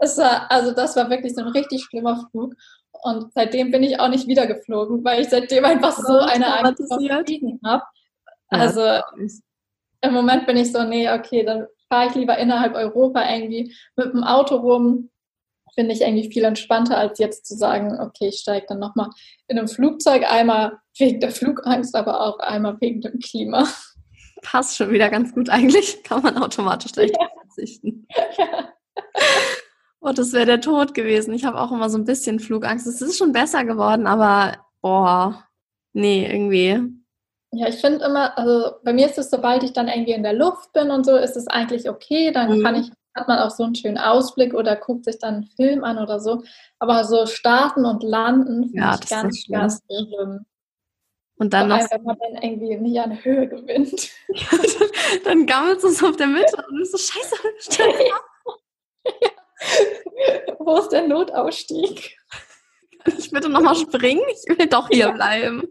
[0.00, 2.54] War, also das war wirklich so ein richtig schlimmer Flug.
[3.02, 6.82] Und seitdem bin ich auch nicht wieder geflogen, weil ich seitdem einfach so eine Angst
[6.88, 7.84] vor Fliegen habe.
[8.48, 9.04] Also ja.
[10.00, 14.12] im Moment bin ich so, nee, okay, dann fahre ich lieber innerhalb Europa irgendwie mit
[14.12, 15.10] dem Auto rum
[15.78, 19.10] finde ich eigentlich viel entspannter, als jetzt zu sagen, okay, ich steige dann nochmal
[19.46, 23.64] in einem Flugzeug, einmal wegen der Flugangst, aber auch einmal wegen dem Klima.
[24.42, 27.28] Passt schon wieder ganz gut eigentlich, kann man automatisch gleich ja.
[27.42, 28.08] verzichten.
[28.36, 28.72] Ja.
[30.00, 31.32] Oh, das wäre der Tod gewesen.
[31.32, 32.88] Ich habe auch immer so ein bisschen Flugangst.
[32.88, 35.44] Es ist schon besser geworden, aber boah,
[35.92, 36.80] nee, irgendwie.
[37.52, 40.34] Ja, ich finde immer, also bei mir ist es, sobald ich dann irgendwie in der
[40.34, 42.32] Luft bin und so, ist es eigentlich okay.
[42.32, 42.64] Dann mhm.
[42.64, 45.84] kann ich hat man auch so einen schönen Ausblick oder guckt sich dann einen Film
[45.84, 46.42] an oder so.
[46.78, 50.46] Aber so starten und landen finde ja, ich ganz, ganz schlimm.
[51.36, 51.78] Und dann noch.
[51.90, 54.10] Wenn man dann irgendwie nicht an Höhe gewinnt.
[54.28, 54.88] Ja, dann,
[55.24, 58.20] dann gammelst du es auf der Mitte und du bist so, scheiße, stell ja.
[60.58, 62.16] Wo ist der Notausstieg?
[63.04, 64.22] Kann ich bitte nochmal springen?
[64.28, 65.62] Ich will doch hier bleiben.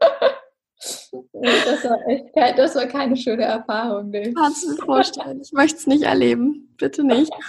[0.78, 4.10] Das war echt das war keine schöne Erfahrung.
[4.10, 4.32] Nee.
[4.34, 5.40] Kannst du mir vorstellen.
[5.42, 6.74] Ich möchte es nicht erleben.
[6.76, 7.32] Bitte nicht.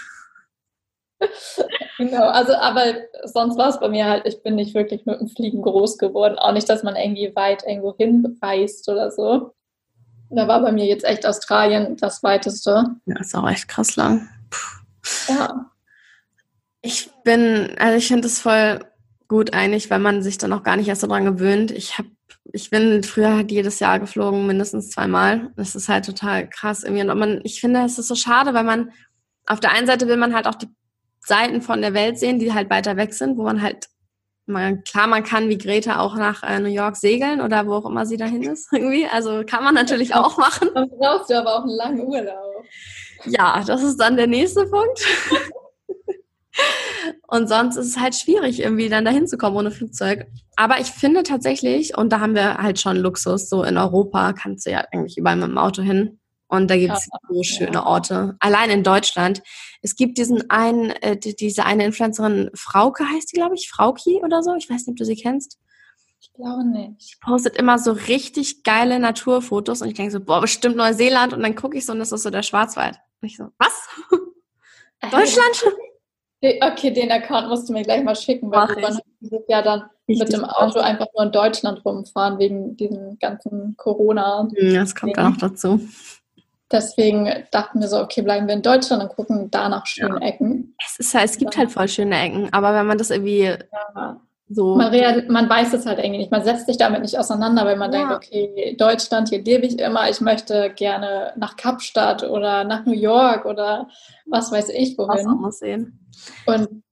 [1.97, 5.27] Genau, also aber sonst war es bei mir halt, ich bin nicht wirklich mit dem
[5.29, 6.37] Fliegen groß geworden.
[6.37, 9.55] Auch nicht, dass man irgendwie weit irgendwo hinreist oder so.
[10.29, 12.85] Da war bei mir jetzt echt Australien das weiteste.
[13.07, 14.29] Ja, ist auch echt krass lang.
[14.51, 15.33] Puh.
[15.33, 15.71] Ja.
[16.81, 18.85] Ich bin, also ich finde es voll
[19.27, 21.71] gut eigentlich, weil man sich dann auch gar nicht erst so dran gewöhnt.
[21.71, 22.09] Ich habe
[22.53, 25.51] ich bin früher halt jedes Jahr geflogen, mindestens zweimal.
[25.55, 27.09] Das ist halt total krass irgendwie.
[27.09, 28.91] Und man, ich finde, es ist so schade, weil man
[29.45, 30.67] auf der einen Seite will man halt auch die
[31.19, 33.87] Seiten von der Welt sehen, die halt weiter weg sind, wo man halt,
[34.45, 37.85] man, klar, man kann wie Greta auch nach äh, New York segeln oder wo auch
[37.85, 39.07] immer sie dahin ist, irgendwie.
[39.07, 40.69] Also kann man natürlich auch machen.
[40.73, 42.65] Dann brauchst du aber auch einen langen Urlaub.
[43.25, 45.05] Ja, das ist dann der nächste Punkt.
[47.27, 50.27] Und sonst ist es halt schwierig, irgendwie dann dahin zu kommen ohne Flugzeug.
[50.55, 54.65] Aber ich finde tatsächlich, und da haben wir halt schon Luxus, so in Europa kannst
[54.65, 56.19] du ja eigentlich überall mit dem Auto hin.
[56.49, 58.37] Und da gibt es ja, so schöne Orte.
[58.39, 59.43] Allein in Deutschland.
[59.81, 64.41] Es gibt diesen einen, äh, diese eine Influencerin, Frauke heißt die, glaube ich, Frauki oder
[64.41, 64.55] so.
[64.55, 65.59] Ich weiß nicht, ob du sie kennst.
[66.19, 67.13] Ich glaube nicht.
[67.13, 71.43] Die postet immer so richtig geile Naturfotos und ich denke so, boah, bestimmt Neuseeland und
[71.43, 72.95] dann gucke ich so und das ist so der Schwarzwald.
[73.21, 73.87] Und ich so, was?
[75.11, 75.63] Deutschland?
[76.41, 80.27] Okay, den Account musst du mir gleich mal schicken, weil wir wollen Jahr dann Richtig
[80.27, 84.47] mit dem Auto einfach nur in Deutschland rumfahren, wegen diesem ganzen Corona.
[84.55, 85.81] Hm, das kommt auch noch dazu.
[86.71, 90.27] Deswegen dachten wir so, okay, bleiben wir in Deutschland und gucken da nach schönen ja.
[90.27, 90.75] Ecken.
[90.85, 93.55] Es, ist halt, es gibt halt voll schöne Ecken, aber wenn man das irgendwie
[93.95, 94.21] ja.
[94.49, 94.75] So.
[94.75, 96.31] Man, man, weiß es halt irgendwie nicht.
[96.31, 97.99] Man setzt sich damit nicht auseinander, weil man ja.
[97.99, 102.93] denkt, okay, Deutschland, hier lebe ich immer, ich möchte gerne nach Kapstadt oder nach New
[102.93, 103.89] York oder
[104.25, 105.25] was weiß ich wohin.
[105.41, 105.99] Was sehen.
[106.45, 106.83] Und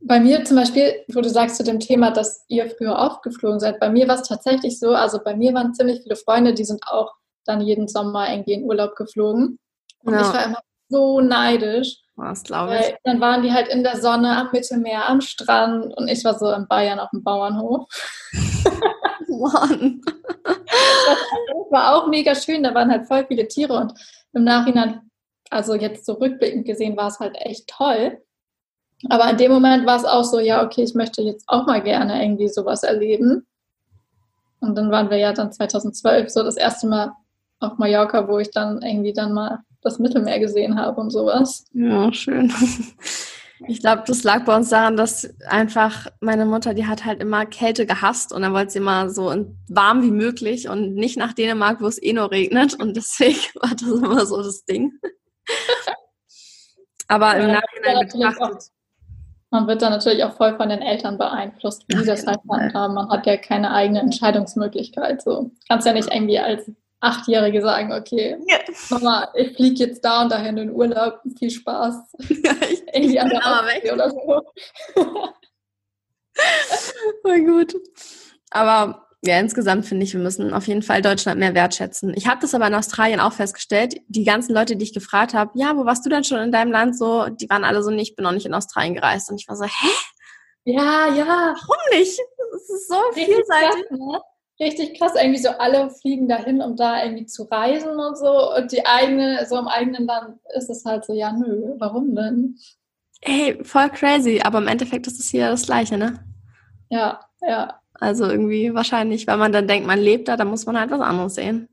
[0.00, 3.80] bei mir zum Beispiel, wo du sagst zu dem Thema, dass ihr früher aufgeflogen seid,
[3.80, 6.82] bei mir war es tatsächlich so, also bei mir waren ziemlich viele Freunde, die sind
[6.86, 7.12] auch
[7.44, 9.58] dann jeden Sommer irgendwie in Urlaub geflogen.
[10.04, 10.20] Und ja.
[10.20, 11.96] ich war immer so neidisch.
[12.18, 12.96] Was, glaube ich.
[13.04, 16.50] Dann waren die halt in der Sonne am Mittelmeer, am Strand und ich war so
[16.50, 17.86] in Bayern auf dem Bauernhof.
[19.28, 20.00] Mann.
[20.42, 23.94] Das war auch mega schön, da waren halt voll viele Tiere und
[24.32, 25.00] im Nachhinein,
[25.48, 28.20] also jetzt so rückblickend gesehen, war es halt echt toll.
[29.08, 31.80] Aber in dem Moment war es auch so, ja, okay, ich möchte jetzt auch mal
[31.80, 33.46] gerne irgendwie sowas erleben.
[34.58, 37.12] Und dann waren wir ja dann 2012 so das erste Mal
[37.60, 41.64] auf Mallorca, wo ich dann irgendwie dann mal das Mittelmeer gesehen habe und sowas.
[41.72, 42.52] Ja, schön.
[43.66, 47.44] Ich glaube, das lag bei uns daran, dass einfach meine Mutter, die hat halt immer
[47.44, 49.34] Kälte gehasst und dann wollte sie immer so
[49.68, 53.70] warm wie möglich und nicht nach Dänemark, wo es eh nur regnet und deswegen war
[53.70, 54.92] das immer so das Ding.
[57.08, 58.70] Aber im ja, Nachhinein betrachtet.
[59.50, 62.94] man wird dann natürlich auch voll von den Eltern beeinflusst, wie Ach, das halt handhaben.
[62.94, 65.22] Man hat ja keine eigene Entscheidungsmöglichkeit.
[65.22, 66.70] So kannst ja nicht irgendwie als
[67.00, 68.58] Achtjährige sagen, okay, ja.
[68.90, 71.94] Mama, ich fliege jetzt da und dahin in den Urlaub, viel Spaß.
[72.28, 73.92] Ja, ich Irgendwie an der weg.
[73.92, 74.42] oder so.
[77.22, 77.74] Voll gut.
[78.50, 82.14] Aber ja, insgesamt finde ich, wir müssen auf jeden Fall Deutschland mehr wertschätzen.
[82.16, 83.96] Ich habe das aber in Australien auch festgestellt.
[84.06, 86.70] Die ganzen Leute, die ich gefragt habe, ja, wo warst du denn schon in deinem
[86.70, 89.30] Land so, die waren alle so, nee, ich bin noch nicht in Australien gereist.
[89.30, 89.88] Und ich war so, hä?
[90.64, 91.26] Ja, ja.
[91.26, 92.18] Warum nicht?
[92.52, 93.88] Das ist so vielseitig.
[93.88, 94.20] Krass, ne?
[94.60, 95.12] Richtig krass.
[95.14, 98.54] Irgendwie so alle fliegen dahin, um da irgendwie zu reisen und so.
[98.56, 102.56] Und die eigene, so im eigenen Land ist es halt so, ja, nö, warum denn?
[103.20, 104.40] Ey, voll crazy.
[104.42, 106.14] Aber im Endeffekt ist es hier das Gleiche, ne?
[106.90, 107.80] Ja, ja.
[107.94, 111.00] Also irgendwie wahrscheinlich, weil man dann denkt, man lebt da, dann muss man halt was
[111.00, 111.68] anderes sehen.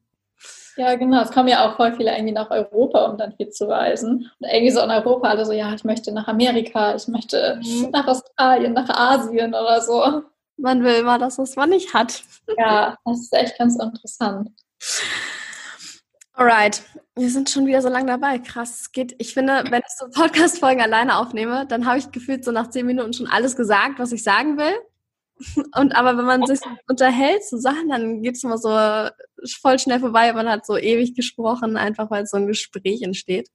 [0.77, 1.21] Ja, genau.
[1.21, 4.29] Es kommen ja auch voll viele irgendwie nach Europa, um dann hier zu reisen.
[4.39, 7.91] Und irgendwie so in Europa alle so, ja, ich möchte nach Amerika, ich möchte mhm.
[7.91, 10.23] nach Australien, nach Asien oder so.
[10.57, 12.23] Man will immer das, was man nicht hat.
[12.57, 14.49] Ja, das ist echt ganz interessant.
[16.33, 16.83] Alright,
[17.15, 18.39] wir sind schon wieder so lange dabei.
[18.39, 19.15] Krass, es geht.
[19.19, 22.85] Ich finde, wenn ich so Podcast-Folgen alleine aufnehme, dann habe ich gefühlt so nach zehn
[22.85, 24.75] Minuten schon alles gesagt, was ich sagen will.
[25.77, 28.69] Und aber wenn man sich unterhält zu so Sachen, dann geht es immer so
[29.61, 30.31] voll schnell vorbei.
[30.33, 33.49] Man hat so ewig gesprochen, einfach weil so ein Gespräch entsteht.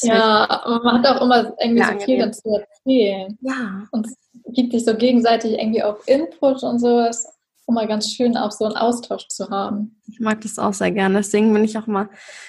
[0.00, 3.38] Ja, aber man hat auch immer irgendwie so viel dazu erzählen.
[3.42, 3.84] Ja.
[3.90, 4.16] Und es
[4.54, 7.26] gibt sich so gegenseitig irgendwie auch Input und sowas.
[7.68, 10.00] Immer ganz schön, auch so einen Austausch zu haben.
[10.10, 11.18] Ich mag das auch sehr gerne.
[11.18, 12.08] Deswegen bin ich auch mal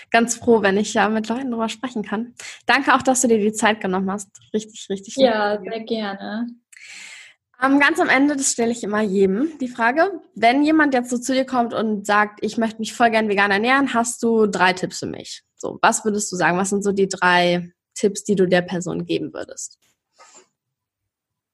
[0.10, 2.34] ganz froh, wenn ich ja mit Leuten darüber sprechen kann.
[2.66, 4.30] Danke auch, dass du dir die Zeit genommen hast.
[4.54, 5.16] Richtig, richtig.
[5.18, 6.48] Ja, sehr gerne.
[7.64, 10.20] Um, ganz am Ende, das stelle ich immer jedem die Frage.
[10.36, 13.52] Wenn jemand jetzt so zu dir kommt und sagt, ich möchte mich voll gern vegan
[13.52, 15.44] ernähren, hast du drei Tipps für mich?
[15.64, 16.58] So, was würdest du sagen?
[16.58, 19.80] Was sind so die drei Tipps, die du der Person geben würdest?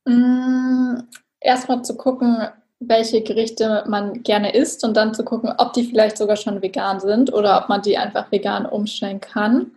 [0.05, 1.01] Mm,
[1.39, 2.47] erstmal zu gucken,
[2.79, 6.99] welche Gerichte man gerne isst und dann zu gucken, ob die vielleicht sogar schon vegan
[6.99, 9.73] sind oder ob man die einfach vegan umstellen kann.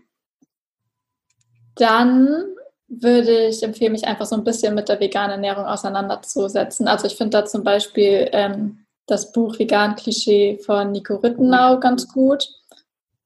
[1.74, 2.46] Dann
[2.88, 6.88] würde ich empfehlen, mich einfach so ein bisschen mit der veganen Ernährung auseinanderzusetzen.
[6.88, 12.08] Also ich finde da zum Beispiel ähm, das Buch Vegan Klischee von Nico Rittenau ganz
[12.08, 12.48] gut.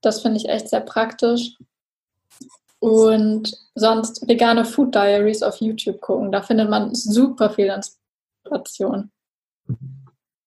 [0.07, 1.57] Das finde ich echt sehr praktisch.
[2.79, 6.31] Und sonst vegane Food Diaries auf YouTube gucken.
[6.31, 9.11] Da findet man super viel Inspiration.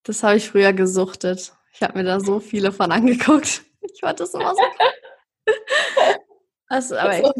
[0.02, 1.52] Das habe ich früher gesuchtet.
[1.74, 3.60] Ich habe mir da so viele von angeguckt.
[3.82, 5.52] Ich fand das immer so.
[6.68, 7.34] also, aber echt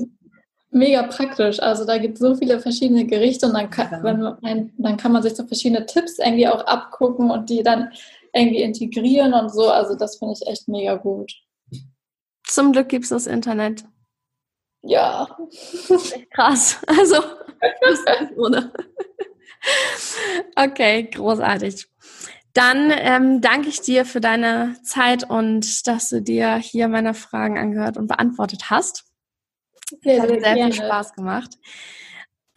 [0.70, 1.58] mega praktisch.
[1.60, 5.22] Also da gibt es so viele verschiedene Gerichte und dann kann, man, dann kann man
[5.22, 7.90] sich so verschiedene Tipps irgendwie auch abgucken und die dann
[8.34, 9.70] irgendwie integrieren und so.
[9.70, 11.32] Also das finde ich echt mega gut.
[12.51, 13.84] Zum Glück gibt es das Internet.
[14.82, 15.38] Ja.
[16.34, 16.80] Krass.
[16.86, 17.22] Also,
[18.36, 18.72] ohne.
[20.57, 21.88] Okay, großartig.
[22.53, 27.57] Dann ähm, danke ich dir für deine Zeit und dass du dir hier meine Fragen
[27.57, 29.05] angehört und beantwortet hast.
[30.03, 31.57] Sehr, hat sehr, sehr viel Spaß gemacht.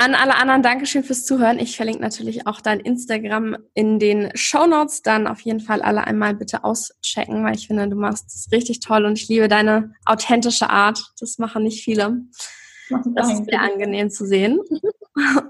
[0.03, 1.59] An alle anderen Dankeschön fürs Zuhören.
[1.59, 5.01] Ich verlinke natürlich auch dein Instagram in den Show Notes.
[5.01, 8.81] Dann auf jeden Fall alle einmal bitte auschecken, weil ich finde, du machst es richtig
[8.81, 11.13] toll und ich liebe deine authentische Art.
[11.21, 12.17] Das machen nicht viele.
[13.15, 14.59] Das ist sehr angenehm zu sehen.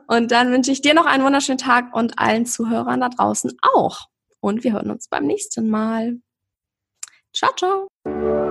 [0.08, 4.02] Und dann wünsche ich dir noch einen wunderschönen Tag und allen Zuhörern da draußen auch.
[4.40, 6.20] Und wir hören uns beim nächsten Mal.
[7.34, 8.43] Ciao, ciao.